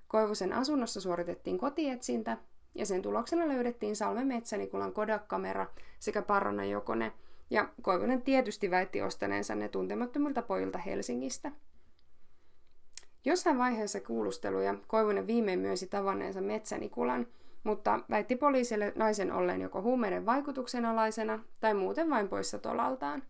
Koivusen 0.09 0.53
asunnossa 0.53 1.01
suoritettiin 1.01 1.59
kotietsintä 1.59 2.37
ja 2.79 2.87
sen 2.87 3.03
tuloksena 3.03 3.49
löydettiin 3.49 3.97
Salme 3.97 4.25
Metsänikulan 4.25 4.93
Kodak-kamera 4.93 5.67
sekä 5.99 6.23
Parrona 6.23 6.65
Jokone, 6.65 7.13
ja 7.51 7.69
Koivunen 7.83 8.23
tietysti 8.23 8.71
väitti 8.71 9.03
ostaneensa 9.03 9.55
ne 9.55 9.69
tuntemattomilta 9.69 10.43
pojilta 10.43 10.79
Helsingistä. 10.79 11.53
Jossain 13.25 13.59
vaiheessa 13.59 14.01
kuulusteluja 14.01 14.75
Koivunen 14.87 15.27
viimein 15.27 15.59
myönsi 15.59 15.87
tavanneensa 15.87 16.41
Metsänikulan, 16.41 17.27
mutta 17.65 18.01
väitti 18.11 18.37
poliisille 18.37 18.93
naisen 18.97 19.33
olleen 19.33 19.61
joko 19.61 19.83
huumeiden 19.83 20.27
vaikutuksen 20.27 20.85
alaisena 20.85 21.39
tai 21.61 21.75
muuten 21.75 22.11
vain 22.11 22.29
poissa 22.29 22.59
tolaltaan. 22.59 23.23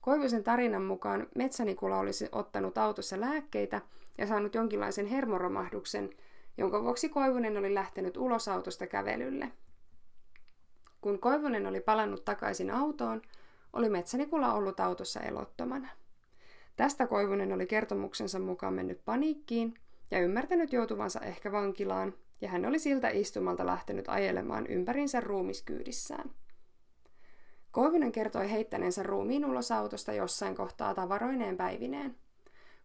Koivusen 0.00 0.44
tarinan 0.44 0.82
mukaan 0.82 1.26
Metsänikula 1.34 1.98
olisi 1.98 2.28
ottanut 2.32 2.78
autossa 2.78 3.20
lääkkeitä 3.20 3.80
ja 4.18 4.26
saanut 4.26 4.54
jonkinlaisen 4.54 5.06
hermoromahduksen, 5.06 6.10
jonka 6.58 6.82
vuoksi 6.82 7.08
Koivunen 7.08 7.56
oli 7.56 7.74
lähtenyt 7.74 8.16
ulos 8.16 8.48
autosta 8.48 8.86
kävelylle. 8.86 9.52
Kun 11.00 11.18
Koivunen 11.18 11.66
oli 11.66 11.80
palannut 11.80 12.24
takaisin 12.24 12.70
autoon, 12.70 13.22
oli 13.72 13.88
Metsänikula 13.88 14.54
ollut 14.54 14.80
autossa 14.80 15.20
elottomana. 15.20 15.88
Tästä 16.76 17.06
Koivunen 17.06 17.52
oli 17.52 17.66
kertomuksensa 17.66 18.38
mukaan 18.38 18.74
mennyt 18.74 19.04
paniikkiin 19.04 19.74
ja 20.10 20.20
ymmärtänyt 20.20 20.72
joutuvansa 20.72 21.20
ehkä 21.20 21.52
vankilaan, 21.52 22.14
ja 22.40 22.48
hän 22.48 22.66
oli 22.66 22.78
siltä 22.78 23.08
istumalta 23.08 23.66
lähtenyt 23.66 24.08
ajelemaan 24.08 24.66
ympärinsä 24.66 25.20
ruumiskyydissään. 25.20 26.30
Koivunen 27.70 28.12
kertoi 28.12 28.50
heittäneensä 28.50 29.02
ruumiin 29.02 29.44
ulos 29.44 29.72
autosta 29.72 30.12
jossain 30.12 30.54
kohtaa 30.54 30.94
tavaroineen 30.94 31.56
päivineen. 31.56 32.16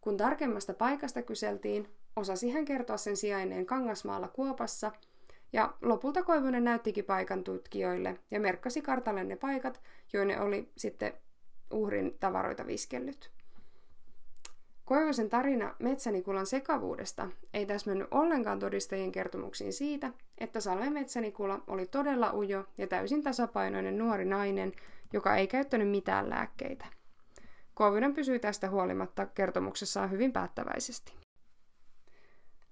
Kun 0.01 0.17
tarkemmasta 0.17 0.73
paikasta 0.73 1.21
kyseltiin, 1.21 1.87
osasi 2.15 2.51
hän 2.51 2.65
kertoa 2.65 2.97
sen 2.97 3.17
sijainneen 3.17 3.65
Kangasmaalla 3.65 4.27
Kuopassa, 4.27 4.91
ja 5.53 5.73
lopulta 5.81 6.23
Koivunen 6.23 6.63
näyttikin 6.63 7.05
paikan 7.05 7.43
tutkijoille 7.43 8.19
ja 8.31 8.39
merkkasi 8.39 8.81
kartalle 8.81 9.23
ne 9.23 9.35
paikat, 9.35 9.81
joille 10.13 10.39
oli 10.39 10.71
sitten 10.77 11.13
uhrin 11.71 12.17
tavaroita 12.19 12.67
viskellyt. 12.67 13.31
Koivusen 14.85 15.29
tarina 15.29 15.75
Metsänikulan 15.79 16.45
sekavuudesta 16.45 17.27
ei 17.53 17.65
täsmennyt 17.65 18.07
ollenkaan 18.11 18.59
todistajien 18.59 19.11
kertomuksiin 19.11 19.73
siitä, 19.73 20.11
että 20.37 20.59
Salme 20.59 20.89
Metsänikula 20.89 21.63
oli 21.67 21.85
todella 21.85 22.33
ujo 22.33 22.65
ja 22.77 22.87
täysin 22.87 23.23
tasapainoinen 23.23 23.97
nuori 23.97 24.25
nainen, 24.25 24.71
joka 25.13 25.35
ei 25.35 25.47
käyttänyt 25.47 25.89
mitään 25.89 26.29
lääkkeitä. 26.29 26.85
Koivunen 27.73 28.13
pysyi 28.13 28.39
tästä 28.39 28.69
huolimatta 28.69 29.25
kertomuksessaan 29.25 30.11
hyvin 30.11 30.33
päättäväisesti. 30.33 31.18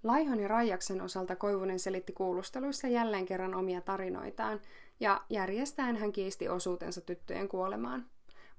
Laihon 0.04 0.40
ja 0.40 0.48
Raijaksen 0.48 1.02
osalta 1.02 1.36
Koivunen 1.36 1.80
selitti 1.80 2.14
kuulusteluissa 2.14 2.88
jälleen 2.88 3.26
kerran 3.26 3.56
omia 3.56 3.82
tarinoitaan, 3.82 4.62
ja 5.00 5.22
järjestäen 5.30 5.96
hän 5.96 6.12
kiisti 6.12 6.50
osuutensa 6.50 7.02
tyttöjen 7.02 7.48
kuolemaan. 7.48 8.06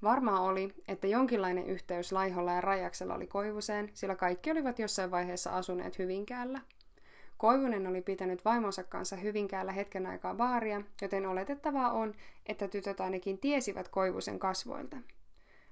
Varmaa 0.02 0.40
oli, 0.40 0.74
että 0.88 1.06
jonkinlainen 1.06 1.66
yhteys 1.66 2.12
Laiholla 2.12 2.52
ja 2.52 2.60
Rajaksella 2.60 3.14
oli 3.14 3.26
Koivuseen, 3.26 3.90
sillä 3.94 4.14
kaikki 4.16 4.50
olivat 4.50 4.78
jossain 4.78 5.10
vaiheessa 5.10 5.50
asuneet 5.50 5.98
Hyvinkäällä. 5.98 6.60
Koivunen 7.36 7.86
oli 7.86 8.00
pitänyt 8.00 8.44
vaimonsa 8.44 8.84
kanssa 8.84 9.16
Hyvinkäällä 9.16 9.72
hetken 9.72 10.06
aikaa 10.06 10.34
baaria, 10.34 10.82
joten 11.02 11.26
oletettavaa 11.26 11.92
on, 11.92 12.14
että 12.46 12.68
tytöt 12.68 13.00
ainakin 13.00 13.38
tiesivät 13.38 13.88
Koivusen 13.88 14.38
kasvoilta. 14.38 14.96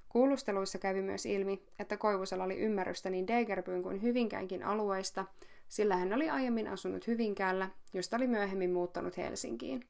Kuulusteluissa 0.08 0.78
kävi 0.78 1.02
myös 1.02 1.26
ilmi, 1.26 1.62
että 1.78 1.96
Koivusella 1.96 2.44
oli 2.44 2.58
ymmärrystä 2.58 3.10
niin 3.10 3.26
Degerbyyn 3.26 3.82
kuin 3.82 4.02
Hyvinkäänkin 4.02 4.62
alueista, 4.62 5.24
sillä 5.68 5.96
hän 5.96 6.12
oli 6.12 6.30
aiemmin 6.30 6.68
asunut 6.68 7.06
Hyvinkäällä, 7.06 7.70
josta 7.92 8.16
oli 8.16 8.26
myöhemmin 8.26 8.72
muuttanut 8.72 9.16
Helsinkiin. 9.16 9.86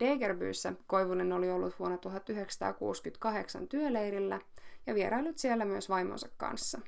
Degerbyyssä 0.00 0.72
Koivunen 0.86 1.32
oli 1.32 1.50
ollut 1.50 1.78
vuonna 1.78 1.98
1968 1.98 3.68
työleirillä 3.68 4.40
ja 4.86 4.94
vierailut 4.94 5.38
siellä 5.38 5.64
myös 5.64 5.88
vaimonsa 5.88 6.28
kanssa. 6.36 6.80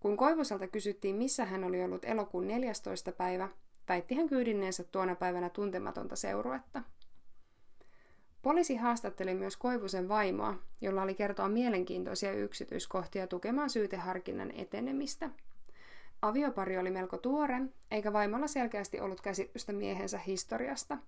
Kun 0.00 0.16
Koivuselta 0.16 0.68
kysyttiin, 0.68 1.16
missä 1.16 1.44
hän 1.44 1.64
oli 1.64 1.84
ollut 1.84 2.04
elokuun 2.04 2.46
14. 2.46 3.12
päivä, 3.12 3.48
väitti 3.88 4.14
hän 4.14 4.28
kyydinneensä 4.28 4.84
tuona 4.84 5.14
päivänä 5.14 5.50
tuntematonta 5.50 6.16
seuruetta. 6.16 6.82
Poliisi 8.42 8.76
haastatteli 8.76 9.34
myös 9.34 9.56
Koivusen 9.56 10.08
vaimoa, 10.08 10.54
jolla 10.80 11.02
oli 11.02 11.14
kertoa 11.14 11.48
mielenkiintoisia 11.48 12.32
yksityiskohtia 12.32 13.26
tukemaan 13.26 13.70
syyteharkinnan 13.70 14.50
etenemistä– 14.50 15.30
Aviopari 16.24 16.78
oli 16.78 16.90
melko 16.90 17.18
tuore, 17.18 17.60
eikä 17.90 18.12
vaimolla 18.12 18.46
selkeästi 18.46 19.00
ollut 19.00 19.20
käsitystä 19.20 19.72
miehensä 19.72 20.18
historiasta. 20.18 20.98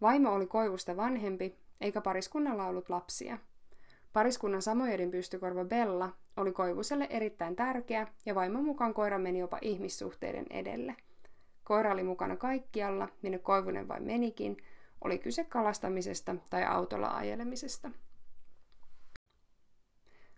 Vaimo 0.00 0.32
oli 0.32 0.46
Koivusta 0.46 0.96
vanhempi, 0.96 1.56
eikä 1.80 2.00
pariskunnalla 2.00 2.66
ollut 2.66 2.88
lapsia. 2.88 3.38
Pariskunnan 4.12 4.62
samojedin 4.62 5.10
pystykorva 5.10 5.64
Bella 5.64 6.12
oli 6.36 6.52
Koivuselle 6.52 7.06
erittäin 7.10 7.56
tärkeä, 7.56 8.06
ja 8.26 8.34
vaimon 8.34 8.64
mukaan 8.64 8.94
koira 8.94 9.18
meni 9.18 9.38
jopa 9.38 9.58
ihmissuhteiden 9.62 10.46
edelle. 10.50 10.96
Koira 11.64 11.92
oli 11.92 12.02
mukana 12.02 12.36
kaikkialla, 12.36 13.08
minne 13.22 13.38
Koivunen 13.38 13.88
vain 13.88 14.02
menikin, 14.02 14.56
oli 15.04 15.18
kyse 15.18 15.44
kalastamisesta 15.44 16.34
tai 16.50 16.64
autolla 16.64 17.08
ajelemisesta. 17.08 17.90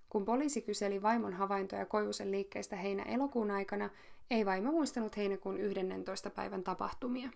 Kun 0.09 0.25
poliisi 0.25 0.63
kyseli 0.63 1.03
vaimon 1.03 1.33
havaintoja 1.33 1.87
Koivusen 1.87 2.31
liikkeestä 2.31 2.77
heinä-elokuun 2.77 3.51
aikana, 3.51 3.91
ei 4.31 4.47
vaimo 4.47 4.73
muistanut 4.73 5.17
heinäkuun 5.17 5.61
11. 5.61 6.31
päivän 6.31 6.63
tapahtumia. 6.63 7.29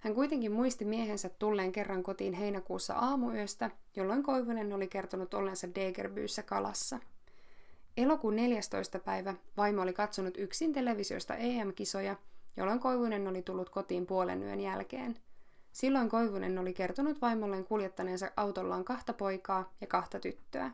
Hän 0.00 0.14
kuitenkin 0.14 0.52
muisti 0.52 0.84
miehensä 0.84 1.28
tulleen 1.28 1.72
kerran 1.72 2.02
kotiin 2.02 2.34
heinäkuussa 2.34 2.94
aamuyöstä, 2.94 3.70
jolloin 3.96 4.22
Koivunen 4.22 4.72
oli 4.72 4.88
kertonut 4.88 5.34
ollensa 5.34 5.74
Degerbyyssä 5.74 6.42
kalassa. 6.42 6.98
Elokuun 7.96 8.36
14. 8.36 8.98
päivä 8.98 9.34
vaimo 9.56 9.82
oli 9.82 9.92
katsonut 9.92 10.38
yksin 10.38 10.72
televisiosta 10.72 11.34
EM-kisoja, 11.36 12.16
jolloin 12.56 12.80
Koivunen 12.80 13.28
oli 13.28 13.42
tullut 13.42 13.70
kotiin 13.70 14.06
puolen 14.06 14.42
yön 14.42 14.60
jälkeen. 14.60 15.16
Silloin 15.72 16.08
Koivunen 16.08 16.58
oli 16.58 16.74
kertonut 16.74 17.22
vaimolleen 17.22 17.64
kuljettaneensa 17.64 18.30
autollaan 18.36 18.84
kahta 18.84 19.12
poikaa 19.12 19.72
ja 19.80 19.86
kahta 19.86 20.20
tyttöä. 20.20 20.70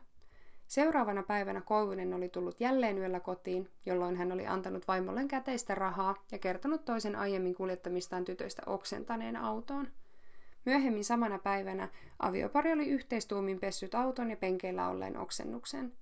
Seuraavana 0.71 1.23
päivänä 1.23 1.61
Koivunen 1.61 2.15
oli 2.15 2.29
tullut 2.29 2.61
jälleen 2.61 2.99
yöllä 2.99 3.21
kotiin, 3.21 3.69
jolloin 3.87 4.17
hän 4.17 4.33
oli 4.33 4.47
antanut 4.47 4.89
vaimolleen 4.89 5.29
käteistä 5.29 5.75
rahaa 5.75 6.25
ja 6.33 6.39
kertonut 6.39 6.85
toisen 6.85 7.17
aiemmin 7.17 7.55
kuljettamistaan 7.55 8.25
tytöistä 8.25 8.63
oksentaneen 8.67 9.37
autoon. 9.37 9.89
Myöhemmin 10.65 11.05
samana 11.05 11.39
päivänä 11.39 11.89
aviopari 12.19 12.73
oli 12.73 12.89
yhteistuumin 12.89 13.61
pessyt 13.61 13.95
auton 13.95 14.31
ja 14.31 14.37
penkeillä 14.37 14.89
olleen 14.89 15.17
oksennuksen. 15.17 15.93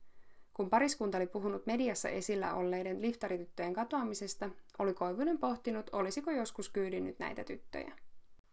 Kun 0.55 0.71
pariskunta 0.71 1.19
oli 1.19 1.27
puhunut 1.27 1.67
mediassa 1.67 2.09
esillä 2.09 2.55
olleiden 2.55 3.03
liftarityttöjen 3.03 3.75
katoamisesta, 3.75 4.51
oli 4.79 4.95
Koivunen 4.95 5.39
pohtinut, 5.39 5.91
olisiko 5.93 6.31
joskus 6.31 6.69
kyydinyt 6.69 7.19
näitä 7.19 7.45
tyttöjä. 7.45 7.93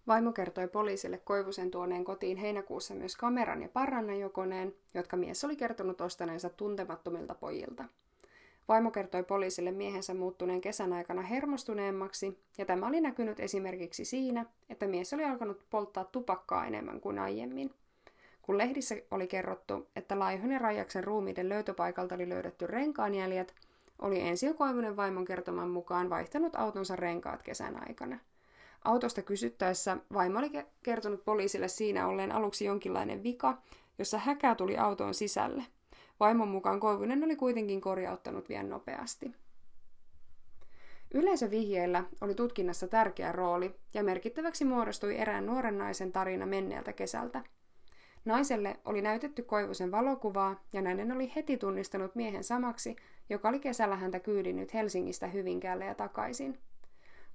Vaimo 0.08 0.32
kertoi 0.32 0.68
poliisille 0.68 1.18
Koivusen 1.18 1.72
tuoneen 1.72 2.04
kotiin 2.04 2.38
heinäkuussa 2.38 2.96
myös 2.96 3.16
kameran 3.16 3.62
ja 3.62 3.70
parrannajokoneen, 3.70 4.74
jotka 4.94 5.18
mies 5.18 5.44
oli 5.44 5.56
kertonut 5.56 6.02
ostaneensa 6.02 6.50
tuntemattomilta 6.50 7.36
pojilta. 7.36 7.86
Vaimo 8.68 8.92
kertoi 8.92 9.24
poliisille 9.24 9.72
miehensä 9.72 10.14
muuttuneen 10.14 10.62
kesän 10.62 10.94
aikana 10.94 11.22
hermostuneemmaksi, 11.22 12.40
ja 12.58 12.66
tämä 12.66 12.88
oli 12.88 13.02
näkynyt 13.02 13.40
esimerkiksi 13.40 14.06
siinä, 14.06 14.46
että 14.70 14.88
mies 14.88 15.14
oli 15.14 15.24
alkanut 15.24 15.66
polttaa 15.70 16.04
tupakkaa 16.04 16.66
enemmän 16.66 17.02
kuin 17.02 17.20
aiemmin. 17.20 17.74
Kun 18.42 18.58
lehdissä 18.58 18.96
oli 19.12 19.28
kerrottu, 19.28 19.88
että 19.96 20.20
Laihon 20.20 20.52
ja 20.52 20.60
Rajaksen 20.60 21.04
ruumiiden 21.04 21.50
löytöpaikalta 21.50 22.16
oli 22.16 22.30
löydetty 22.30 22.68
renkaanjäljet, 22.68 23.54
oli 24.00 24.20
Ensio 24.20 24.54
Koivunen 24.54 24.98
vaimon 24.98 25.26
kertoman 25.26 25.70
mukaan 25.70 26.10
vaihtanut 26.10 26.56
autonsa 26.56 26.96
renkaat 26.96 27.44
kesän 27.44 27.88
aikana– 27.88 28.20
Autosta 28.86 29.22
kysyttäessä 29.22 29.98
vaimo 30.14 30.40
oli 30.40 30.52
kertonut 30.84 31.26
poliisille 31.26 31.68
siinä 31.68 32.08
olleen 32.08 32.32
aluksi 32.32 32.66
jonkinlainen 32.66 33.24
vika, 33.24 33.62
jossa 33.98 34.18
häkää 34.18 34.56
tuli 34.56 34.78
autoon 34.78 35.14
sisälle. 35.14 35.64
Vaimon 36.20 36.48
mukaan 36.48 36.80
Koivunen 36.80 37.24
oli 37.24 37.36
kuitenkin 37.36 37.82
korjauttanut 37.82 38.50
vielä 38.50 38.64
nopeasti. 38.64 39.32
Yleisövihjeillä 41.14 42.04
oli 42.22 42.36
tutkinnassa 42.36 42.88
tärkeä 42.88 43.32
rooli 43.32 43.76
ja 43.94 44.04
merkittäväksi 44.04 44.66
muodostui 44.66 45.18
erään 45.18 45.46
nuoren 45.46 45.78
naisen 45.78 46.12
tarina 46.12 46.46
menneeltä 46.46 46.94
kesältä. 46.94 47.44
Naiselle 48.26 48.80
oli 48.86 49.02
näytetty 49.02 49.44
Koivusen 49.44 49.92
valokuvaa 49.92 50.64
ja 50.74 50.82
nainen 50.82 51.12
oli 51.12 51.32
heti 51.36 51.58
tunnistanut 51.58 52.16
miehen 52.16 52.44
samaksi, 52.44 52.96
joka 53.30 53.50
oli 53.50 53.60
kesällä 53.60 53.96
häntä 53.96 54.20
kyydinnyt 54.20 54.74
Helsingistä 54.74 55.28
Hyvinkäälle 55.28 55.86
ja 55.86 55.96
takaisin. 55.96 56.60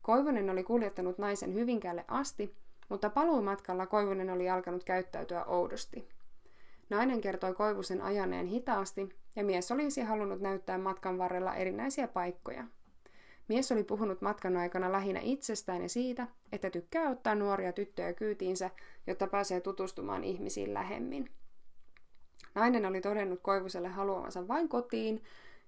Koivunen 0.02 0.50
oli 0.50 0.64
kuljettanut 0.64 1.18
naisen 1.18 1.54
Hyvinkäälle 1.54 2.04
asti, 2.08 2.56
mutta 2.88 3.10
paluumatkalla 3.10 3.86
Koivunen 3.86 4.30
oli 4.30 4.50
alkanut 4.50 4.84
käyttäytyä 4.84 5.44
oudosti. 5.44 6.08
Nainen 6.90 7.20
kertoi 7.20 7.54
Koivusen 7.54 8.02
ajaneen 8.02 8.46
hitaasti, 8.46 9.08
ja 9.36 9.44
mies 9.44 9.72
olisi 9.72 10.00
halunnut 10.00 10.40
näyttää 10.40 10.78
matkan 10.78 11.18
varrella 11.18 11.54
erinäisiä 11.54 12.08
paikkoja. 12.08 12.64
Mies 13.48 13.72
oli 13.72 13.84
puhunut 13.84 14.20
matkan 14.20 14.56
aikana 14.56 14.92
lähinnä 14.92 15.20
itsestään 15.22 15.82
ja 15.82 15.88
siitä, 15.88 16.26
että 16.52 16.70
tykkää 16.70 17.10
ottaa 17.10 17.34
nuoria 17.34 17.72
tyttöjä 17.72 18.12
kyytiinsä, 18.12 18.70
jotta 19.06 19.26
pääsee 19.26 19.60
tutustumaan 19.60 20.24
ihmisiin 20.24 20.74
lähemmin. 20.74 21.30
Nainen 22.54 22.86
oli 22.86 23.00
todennut 23.00 23.40
Koivuselle 23.42 23.88
haluavansa 23.88 24.48
vain 24.48 24.68
kotiin, 24.68 25.22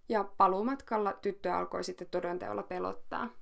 ja 0.09 0.25
paluumatkalla 0.37 1.13
tyttö 1.13 1.55
alkoi 1.55 1.85
sitten 1.85 2.09
todenteolla 2.11 2.63
pelottaa– 2.63 3.29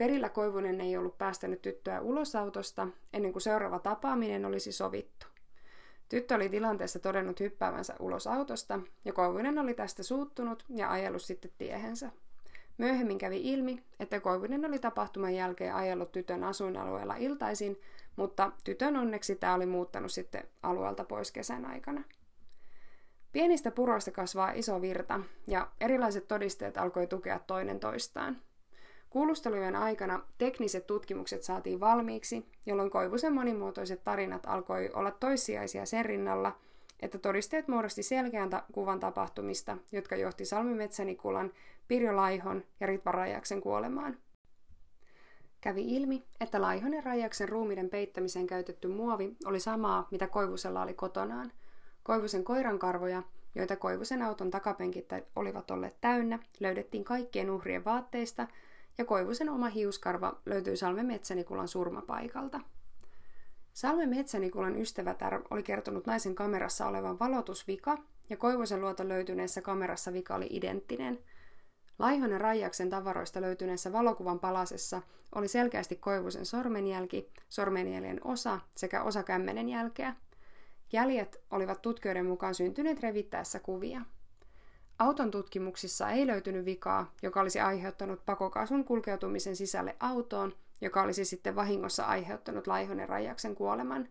Perillä 0.00 0.28
Koivunen 0.28 0.80
ei 0.80 0.96
ollut 0.96 1.18
päästänyt 1.18 1.62
tyttöä 1.62 2.00
ulos 2.00 2.36
autosta 2.36 2.88
ennen 3.12 3.32
kuin 3.32 3.42
seuraava 3.42 3.78
tapaaminen 3.78 4.44
olisi 4.44 4.72
sovittu. 4.72 5.26
Tyttö 6.08 6.34
oli 6.34 6.48
tilanteessa 6.48 6.98
todennut 6.98 7.40
hyppäävänsä 7.40 7.94
ulos 7.98 8.26
autosta, 8.26 8.80
ja 9.04 9.12
Koivunen 9.12 9.58
oli 9.58 9.74
tästä 9.74 10.02
suuttunut 10.02 10.64
ja 10.68 10.90
ajellut 10.90 11.22
sitten 11.22 11.50
tiehensä. 11.58 12.10
Myöhemmin 12.78 13.18
kävi 13.18 13.52
ilmi, 13.52 13.82
että 14.00 14.20
Koivunen 14.20 14.64
oli 14.64 14.78
tapahtuman 14.78 15.34
jälkeen 15.34 15.74
ajellut 15.74 16.12
tytön 16.12 16.44
asuinalueella 16.44 17.16
iltaisin, 17.16 17.80
mutta 18.16 18.52
tytön 18.64 18.96
onneksi 18.96 19.36
tämä 19.36 19.54
oli 19.54 19.66
muuttanut 19.66 20.12
sitten 20.12 20.44
alueelta 20.62 21.04
pois 21.04 21.32
kesän 21.32 21.64
aikana. 21.64 22.02
Pienistä 23.32 23.70
puroista 23.70 24.10
kasvaa 24.10 24.52
iso 24.52 24.80
virta, 24.80 25.20
ja 25.46 25.68
erilaiset 25.80 26.28
todisteet 26.28 26.76
alkoi 26.76 27.06
tukea 27.06 27.38
toinen 27.38 27.80
toistaan– 27.80 28.36
Kuulustelujen 29.10 29.76
aikana 29.76 30.20
tekniset 30.38 30.86
tutkimukset 30.86 31.42
saatiin 31.42 31.80
valmiiksi, 31.80 32.46
jolloin 32.66 32.90
Koivusen 32.90 33.32
monimuotoiset 33.32 34.04
tarinat 34.04 34.46
alkoi 34.46 34.90
olla 34.92 35.10
toissijaisia 35.10 35.86
sen 35.86 36.04
rinnalla, 36.04 36.56
että 37.00 37.18
todisteet 37.18 37.68
muodosti 37.68 38.02
selkeän 38.02 38.50
kuvan 38.72 39.00
tapahtumista, 39.00 39.76
jotka 39.92 40.16
johti 40.16 40.44
Salmimetsänikulan, 40.44 41.52
Pirjo 41.88 42.16
Laihon 42.16 42.64
ja 42.80 42.86
Ritva 42.86 43.12
Rajaksen 43.12 43.60
kuolemaan. 43.60 44.16
Kävi 45.60 45.96
ilmi, 45.96 46.24
että 46.40 46.62
Laihon 46.62 46.94
ja 46.94 47.00
Rajaksen 47.00 47.48
ruumiiden 47.48 47.90
peittämiseen 47.90 48.46
käytetty 48.46 48.88
muovi 48.88 49.36
oli 49.44 49.60
samaa, 49.60 50.08
mitä 50.10 50.26
Koivusella 50.26 50.82
oli 50.82 50.94
kotonaan. 50.94 51.52
Koivusen 52.02 52.44
koirankarvoja, 52.44 53.22
joita 53.54 53.76
Koivusen 53.76 54.22
auton 54.22 54.50
takapenkit 54.50 55.08
olivat 55.36 55.70
olleet 55.70 55.96
täynnä, 56.00 56.38
löydettiin 56.60 57.04
kaikkien 57.04 57.50
uhrien 57.50 57.84
vaatteista– 57.84 58.46
ja 58.98 59.04
Koivusen 59.04 59.48
oma 59.48 59.68
hiuskarva 59.68 60.40
löytyi 60.46 60.76
Salme 60.76 61.02
Metsänikulan 61.02 61.68
surmapaikalta. 61.68 62.60
Salme 63.72 64.06
Metsänikulan 64.06 64.76
ystävätär 64.76 65.42
oli 65.50 65.62
kertonut 65.62 66.06
naisen 66.06 66.34
kamerassa 66.34 66.86
olevan 66.86 67.18
valotusvika, 67.18 67.98
ja 68.30 68.36
Koivusen 68.36 68.80
luota 68.80 69.08
löytyneessä 69.08 69.62
kamerassa 69.62 70.12
vika 70.12 70.34
oli 70.34 70.46
identtinen. 70.50 71.18
Laihonen 71.98 72.40
Rajaksen 72.40 72.90
tavaroista 72.90 73.40
löytyneessä 73.40 73.92
valokuvan 73.92 74.40
palasessa 74.40 75.02
oli 75.34 75.48
selkeästi 75.48 75.96
Koivusen 75.96 76.46
sormenjälki, 76.46 77.30
sormenjäljen 77.48 78.20
osa 78.24 78.60
sekä 78.76 79.02
osa 79.02 79.22
kämmenen 79.22 79.68
jälkeä. 79.68 80.16
Jäljet 80.92 81.42
olivat 81.50 81.82
tutkijoiden 81.82 82.26
mukaan 82.26 82.54
syntyneet 82.54 83.00
revittäessä 83.00 83.58
kuvia. 83.58 84.00
Auton 85.00 85.30
tutkimuksissa 85.30 86.10
ei 86.10 86.26
löytynyt 86.26 86.64
vikaa, 86.64 87.12
joka 87.22 87.40
olisi 87.40 87.60
aiheuttanut 87.60 88.26
pakokaasun 88.26 88.84
kulkeutumisen 88.84 89.56
sisälle 89.56 89.96
autoon, 90.00 90.54
joka 90.80 91.02
olisi 91.02 91.24
sitten 91.24 91.56
vahingossa 91.56 92.04
aiheuttanut 92.04 92.66
Laihonen 92.66 93.08
Rajaksen 93.08 93.54
kuoleman. 93.54 94.08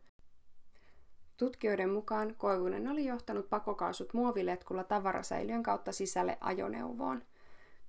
Tutkijoiden 1.38 1.90
mukaan 1.90 2.36
Koivunen 2.38 2.88
oli 2.88 3.06
johtanut 3.06 3.50
pakokaasut 3.50 4.14
muoviletkulla 4.14 4.84
tavarasäiliön 4.84 5.64
kautta 5.64 5.92
sisälle 5.92 6.38
ajoneuvoon. 6.42 7.24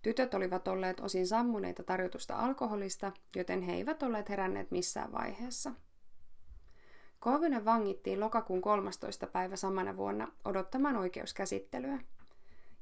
Tytöt 0.03 0.35
olivat 0.35 0.69
olleet 0.69 1.01
osin 1.01 1.27
sammuneita 1.27 1.83
tarjotusta 1.83 2.37
alkoholista, 2.37 3.13
joten 3.37 3.63
he 3.63 3.73
eivät 3.73 4.03
olleet 4.03 4.29
heränneet 4.29 4.71
missään 4.71 5.13
vaiheessa. 5.13 5.73
Koivunen 7.21 7.65
vangittiin 7.65 8.21
lokakuun 8.21 8.61
13. 8.61 9.27
päivä 9.27 9.57
samana 9.57 9.97
vuonna 9.97 10.29
odottamaan 10.45 10.97
oikeuskäsittelyä. 10.97 11.99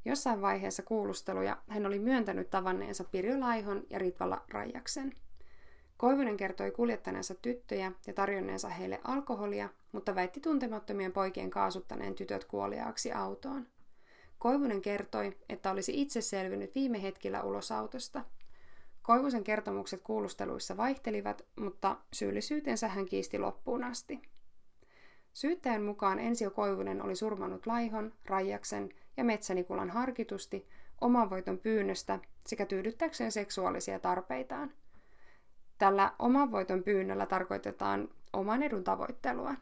Jossain 0.05 0.41
vaiheessa 0.41 0.83
kuulusteluja 0.83 1.57
hän 1.69 1.87
oli 1.87 1.99
myöntänyt 1.99 2.51
tavanneensa 2.51 3.05
Pirjo 3.05 3.41
Laihon 3.41 3.83
ja 3.91 3.99
Ritvalla 3.99 4.45
Rajaksen. 4.49 5.13
Koivunen 5.97 6.37
kertoi 6.37 6.71
kuljettaneensa 6.71 7.35
tyttöjä 7.35 7.93
ja 8.07 8.13
tarjonneensa 8.13 8.69
heille 8.69 9.01
alkoholia, 9.05 9.69
mutta 9.93 10.15
väitti 10.15 10.41
tuntemattomien 10.41 11.13
poikien 11.13 11.51
kaasuttaneen 11.51 12.15
tytöt 12.15 12.45
kuoliaaksi 12.45 13.13
autoon. 13.13 13.67
Koivunen 14.39 14.81
kertoi, 14.81 15.37
että 15.49 15.71
olisi 15.71 16.03
itse 16.03 16.21
selvinnyt 16.21 16.75
viime 16.75 17.03
hetkillä 17.03 17.43
ulos 17.43 17.73
autosta. 17.73 18.25
Koivusen 19.03 19.45
kertomukset 19.45 20.01
kuulusteluissa 20.03 20.77
vaihtelivat, 20.77 21.43
mutta 21.61 21.97
syyllisyytensä 22.13 22.89
hän 22.89 23.07
kiisti 23.07 23.39
loppuun 23.39 23.85
asti. 23.85 24.23
Syyttäjän 25.33 25.83
mukaan 25.83 26.19
Ensio 26.19 26.51
Koivunen 26.51 27.03
oli 27.03 27.17
surmannut 27.17 27.67
Laihon, 27.67 28.13
Rajaksen 28.25 28.89
ja 29.19 29.25
Metsänikulan 29.25 29.91
harkitusti 29.91 30.69
oman 31.01 31.31
voiton 31.31 31.59
pyynnöstä 31.59 32.19
sekä 32.47 32.67
tyydyttäkseen 32.67 33.33
seksuaalisia 33.33 33.99
tarpeitaan. 33.99 34.71
Tällä 35.79 36.13
oman 36.19 36.51
voiton 36.51 36.83
pyynnöllä 36.83 37.27
tarkoitetaan 37.27 38.09
oman 38.33 38.63
edun 38.63 38.85
tavoittelua. 38.85 39.55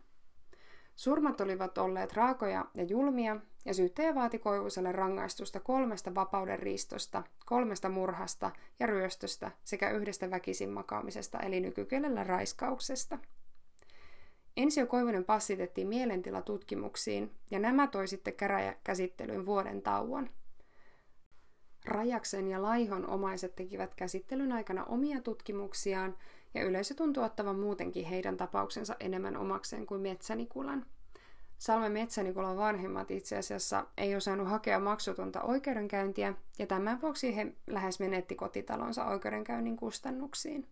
Surmat 0.96 1.40
olivat 1.40 1.78
olleet 1.78 2.12
raakoja 2.12 2.64
ja 2.74 2.82
julmia, 2.82 3.36
ja 3.64 3.74
syyttäjä 3.74 4.14
vaati 4.14 4.38
Koivuselle 4.38 4.92
rangaistusta 4.92 5.60
kolmesta 5.60 6.14
vapauden 6.14 6.58
riistosta, 6.58 7.22
kolmesta 7.46 7.88
murhasta 7.88 8.50
ja 8.80 8.86
ryöstöstä 8.86 9.50
sekä 9.64 9.90
yhdestä 9.90 10.30
väkisin 10.30 10.70
makaamisesta 10.70 11.38
eli 11.38 11.60
nykykielellä 11.60 12.24
raiskauksesta. 12.24 13.18
Ensio 14.56 14.86
Koivunen 14.86 15.24
passitettiin 15.24 15.88
mielentilatutkimuksiin 15.88 17.30
ja 17.50 17.58
nämä 17.58 17.86
toi 17.86 18.08
sitten 18.08 18.34
käräjäkäsittelyyn 18.34 19.46
vuoden 19.46 19.82
tauon. 19.82 20.30
Rajaksen 21.84 22.48
ja 22.48 22.62
Laihon 22.62 23.06
omaiset 23.06 23.56
tekivät 23.56 23.94
käsittelyn 23.94 24.52
aikana 24.52 24.84
omia 24.84 25.20
tutkimuksiaan 25.20 26.16
ja 26.54 26.64
yleisö 26.64 26.94
tuntuu 26.94 27.22
ottavan 27.22 27.58
muutenkin 27.58 28.04
heidän 28.04 28.36
tapauksensa 28.36 28.96
enemmän 29.00 29.36
omakseen 29.36 29.86
kuin 29.86 30.00
Metsänikulan. 30.00 30.86
Salme 31.58 31.88
Metsänikulan 31.88 32.56
vanhemmat 32.56 33.10
itse 33.10 33.36
asiassa 33.36 33.86
ei 33.96 34.16
osannut 34.16 34.48
hakea 34.48 34.80
maksutonta 34.80 35.42
oikeudenkäyntiä, 35.42 36.34
ja 36.58 36.66
tämän 36.66 37.00
vuoksi 37.00 37.36
he 37.36 37.52
lähes 37.66 38.00
menetti 38.00 38.34
kotitalonsa 38.34 39.06
oikeudenkäynnin 39.06 39.76
kustannuksiin. 39.76 40.66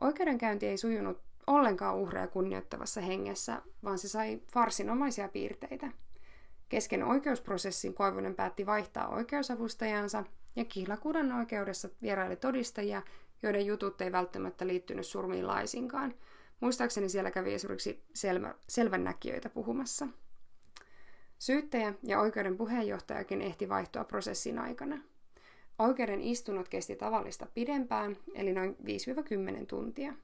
Oikeudenkäynti 0.00 0.66
ei 0.66 0.76
sujunut 0.76 1.27
ollenkaan 1.48 1.96
uhreja 1.96 2.26
kunnioittavassa 2.26 3.00
hengessä, 3.00 3.62
vaan 3.84 3.98
se 3.98 4.08
sai 4.08 4.40
farsinomaisia 4.52 5.28
piirteitä. 5.28 5.90
Kesken 6.68 7.04
oikeusprosessin 7.04 7.94
Koivunen 7.94 8.34
päätti 8.34 8.66
vaihtaa 8.66 9.08
oikeusavustajansa, 9.08 10.24
ja 10.56 10.64
Kihlakudan 10.64 11.32
oikeudessa 11.32 11.88
vieraili 12.02 12.36
todistajia, 12.36 13.02
joiden 13.42 13.66
jutut 13.66 14.00
ei 14.00 14.12
välttämättä 14.12 14.66
liittynyt 14.66 15.06
surmiin 15.06 15.46
laisinkaan. 15.46 16.14
Muistaakseni 16.60 17.08
siellä 17.08 17.30
kävi 17.30 17.54
esimerkiksi 17.54 18.02
selvä, 18.14 18.54
selvännäkijöitä 18.68 19.48
puhumassa. 19.48 20.08
Syyttäjä 21.38 21.94
ja 22.02 22.20
oikeuden 22.20 22.56
puheenjohtajakin 22.56 23.42
ehti 23.42 23.68
vaihtoa 23.68 24.04
prosessin 24.04 24.58
aikana. 24.58 24.98
Oikeuden 25.78 26.20
istunnot 26.20 26.68
kesti 26.68 26.96
tavallista 26.96 27.46
pidempään, 27.54 28.16
eli 28.34 28.52
noin 28.52 28.76
5-10 29.62 29.66
tuntia. 29.66 30.14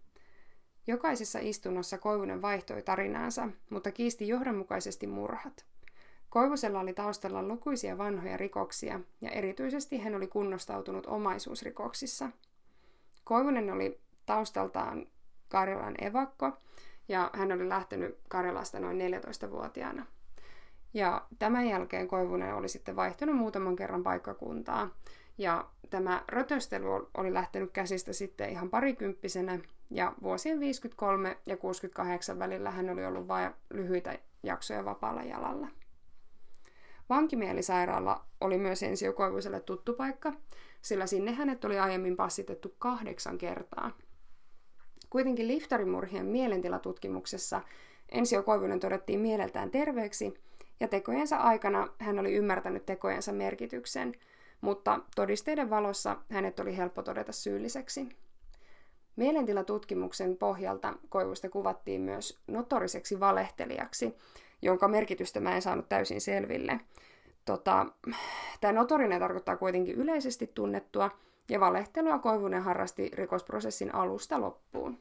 Jokaisessa 0.87 1.38
istunnossa 1.42 1.99
Koivunen 1.99 2.42
vaihtoi 2.42 2.83
tarinaansa, 2.83 3.49
mutta 3.70 3.92
kiisti 3.92 4.29
johdonmukaisesti 4.29 5.07
murhat. 5.07 5.64
Koivusella 6.31 6.81
oli 6.81 6.94
taustalla 6.94 7.42
lukuisia 7.42 7.99
vanhoja 7.99 8.37
rikoksia, 8.37 9.01
ja 9.20 9.31
erityisesti 9.31 9.99
hän 9.99 10.14
oli 10.14 10.27
kunnostautunut 10.27 11.07
omaisuusrikoksissa. 11.07 12.31
Koivunen 13.25 13.70
oli 13.70 14.01
taustaltaan 14.27 15.07
Karjalan 15.49 15.94
evakko, 16.01 16.53
ja 17.09 17.31
hän 17.33 17.53
oli 17.53 17.68
lähtenyt 17.68 18.18
Karjalasta 18.29 18.81
noin 18.81 18.99
14-vuotiaana. 19.01 20.07
Ja 20.94 21.27
tämän 21.38 21.66
jälkeen 21.68 22.09
Koivunen 22.09 22.55
oli 22.55 22.68
sitten 22.68 22.97
vaihtunut 22.97 23.37
muutaman 23.37 23.77
kerran 23.77 24.03
paikkakuntaa, 24.03 24.90
ja 25.38 25.68
tämä 25.90 26.25
rötöstely 26.29 26.87
oli 27.16 27.35
lähtenyt 27.35 27.70
käsistä 27.70 28.12
sitten 28.12 28.51
ihan 28.51 28.70
parikymppisenä, 28.70 29.59
ja 29.90 30.14
vuosien 30.23 30.61
53 30.61 31.37
ja 31.47 31.57
68 31.57 32.38
välillä 32.38 32.70
hän 32.70 32.90
oli 32.90 33.07
ollut 33.07 33.29
vain 33.29 33.51
lyhyitä 33.70 34.18
jaksoja 34.42 34.85
vapaalla 34.85 35.23
jalalla. 35.23 35.68
Vankimielisairaala 37.09 38.25
oli 38.40 38.59
myös 38.59 38.83
Ensio 38.83 39.12
Koivuselle 39.12 39.61
tuttu 39.61 39.94
paikka, 39.94 40.33
sillä 40.83 41.07
sinne 41.07 41.33
hänet 41.33 41.64
oli 41.64 41.79
aiemmin 41.79 42.16
passitettu 42.16 42.75
kahdeksan 42.79 43.38
kertaa. 43.38 43.90
Kuitenkin 45.11 45.49
liftarimurhien 45.49 46.27
mielentilatutkimuksessa 46.27 47.61
Ensio 48.09 48.42
Koivunen 48.42 48.81
todettiin 48.81 49.20
mieleltään 49.20 49.70
terveeksi, 49.70 50.35
ja 50.81 50.88
tekojensa 50.88 51.37
aikana 51.37 51.88
hän 51.99 52.18
oli 52.18 52.35
ymmärtänyt 52.35 52.87
tekojensa 52.87 53.33
merkityksen, 53.33 54.14
mutta 54.61 55.01
todisteiden 55.16 55.70
valossa 55.70 56.16
hänet 56.29 56.61
oli 56.61 56.77
helppo 56.77 57.03
todeta 57.03 57.33
syylliseksi. 57.33 58.09
Mielentilatutkimuksen 59.16 60.37
pohjalta 60.37 60.94
Koivusta 61.09 61.48
kuvattiin 61.48 62.00
myös 62.00 62.38
notoriseksi 62.46 63.20
valehtelijaksi, 63.20 64.16
jonka 64.62 64.88
merkitystä 64.88 65.40
mä 65.40 65.55
en 65.55 65.62
saanut 65.62 65.88
täysin 65.88 66.20
selville. 66.20 66.81
Tota, 67.44 67.87
tämä 68.61 68.72
notorinen 68.72 69.20
tarkoittaa 69.20 69.57
kuitenkin 69.57 69.94
yleisesti 69.94 70.50
tunnettua, 70.55 71.11
ja 71.48 71.61
valehtelua 71.61 72.18
Koivunen 72.18 72.62
harrasti 72.62 73.11
rikosprosessin 73.14 73.94
alusta 73.94 74.40
loppuun. 74.40 74.98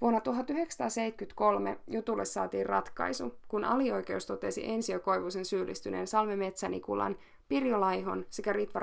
Vuonna 0.00 0.20
1973 0.20 1.78
jutulle 1.86 2.24
saatiin 2.24 2.66
ratkaisu, 2.66 3.38
kun 3.48 3.64
alioikeus 3.64 4.26
totesi 4.26 4.70
Ensio 4.70 5.00
Koivusen 5.00 5.44
syyllistyneen 5.44 6.06
Salme 6.06 6.36
Metsänikulan, 6.36 7.16
Pirjo 7.48 7.80
Laihon 7.80 8.26
sekä 8.30 8.52
Ritva 8.52 8.80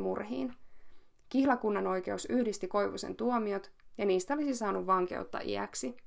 murhiin. 0.00 0.54
Kihlakunnan 1.32 1.86
oikeus 1.86 2.26
yhdisti 2.26 2.68
Koivusen 2.68 3.16
tuomiot, 3.16 3.70
ja 3.98 4.04
niistä 4.04 4.34
olisi 4.34 4.54
saanut 4.54 4.86
vankeutta 4.86 5.40
iäksi– 5.42 5.96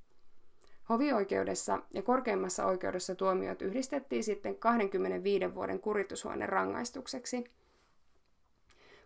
Hovioikeudessa 0.90 1.80
ja 1.94 2.02
korkeimmassa 2.02 2.66
oikeudessa 2.66 3.16
tuomiot 3.16 3.62
yhdistettiin 3.62 4.24
sitten 4.24 4.56
25 4.56 5.56
vuoden 5.56 5.80
kuritushuoneen 5.80 6.50
rangaistukseksi. 6.50 7.44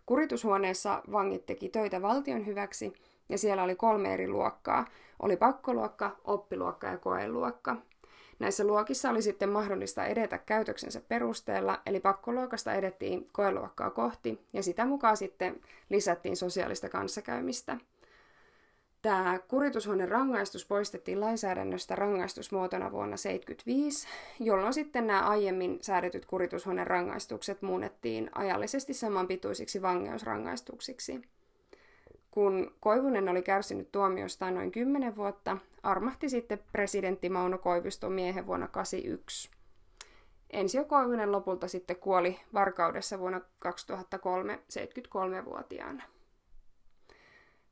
Kuritushuoneessa 0.06 1.02
vangit 1.12 1.46
teki 1.46 1.68
töitä 1.68 2.02
valtion 2.02 2.46
hyväksi 2.46 2.92
ja 3.28 3.38
siellä 3.38 3.62
oli 3.62 3.76
kolme 3.76 4.14
eri 4.14 4.28
luokkaa. 4.28 4.86
Oli 5.18 5.36
pakkoluokka, 5.36 6.16
oppiluokka 6.24 6.86
ja 6.86 6.98
koeluokka. 6.98 7.76
Näissä 8.40 8.64
luokissa 8.64 9.10
oli 9.10 9.22
sitten 9.22 9.48
mahdollista 9.48 10.06
edetä 10.06 10.38
käytöksensä 10.38 11.00
perusteella, 11.08 11.80
eli 11.86 12.00
pakkoluokasta 12.00 12.74
edettiin 12.74 13.28
koeluokkaa 13.32 13.90
kohti 13.90 14.40
ja 14.52 14.62
sitä 14.62 14.84
mukaan 14.84 15.16
sitten 15.16 15.60
lisättiin 15.90 16.36
sosiaalista 16.36 16.88
kanssakäymistä– 16.88 17.76
Tämä 19.02 19.38
kuritushuoneen 19.48 20.08
rangaistus 20.08 20.66
poistettiin 20.66 21.20
lainsäädännöstä 21.20 21.94
rangaistusmuotona 21.96 22.92
vuonna 22.92 23.16
1975, 23.16 24.08
jolloin 24.40 24.74
sitten 24.74 25.06
nämä 25.06 25.20
aiemmin 25.20 25.78
säädetyt 25.80 26.26
kuritushuoneen 26.26 26.86
rangaistukset 26.86 27.62
muunnettiin 27.62 28.30
ajallisesti 28.34 28.94
samanpituisiksi 28.94 29.82
vangeusrangaistuksiksi. 29.82 31.22
Kun 32.30 32.74
Koivunen 32.80 33.28
oli 33.28 33.42
kärsinyt 33.42 33.92
tuomiostaan 33.92 34.54
noin 34.54 34.72
10 34.72 35.16
vuotta, 35.16 35.56
armahti 35.82 36.28
sitten 36.28 36.62
presidentti 36.72 37.28
Mauno 37.28 37.58
Koivisto 37.58 38.10
miehen 38.10 38.46
vuonna 38.46 38.66
1981. 38.66 39.50
Ensio 40.50 40.84
Koivunen 40.84 41.32
lopulta 41.32 41.68
sitten 41.68 41.96
kuoli 41.96 42.40
varkaudessa 42.54 43.18
vuonna 43.18 43.40
2003 43.58 44.60
73-vuotiaana. 44.72 46.02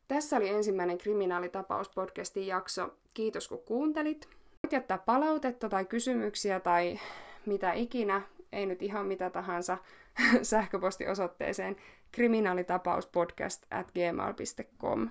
Tässä 0.09 0.37
oli 0.37 0.49
ensimmäinen 0.49 0.99
kriminaalitapaus 0.99 1.88
podcastin 1.88 2.47
jakso. 2.47 2.94
Kiitos 3.14 3.49
kun 3.49 3.59
kuuntelit. 3.59 4.29
Voit 4.62 4.73
jättää 4.73 4.99
palautetta 4.99 5.68
tai 5.68 5.85
kysymyksiä 5.85 6.61
tai 6.61 6.99
mitä 7.47 7.73
ikinä, 7.73 8.23
ei 8.53 8.66
nyt 8.66 8.83
ihan 8.83 9.07
mitä 9.07 9.31
tahansa, 9.31 9.79
sähköpostiosoitteeseen 10.42 11.76
kriminaalitapauspodcast 12.12 13.66
at 13.70 13.90
gmail.com. 13.92 15.11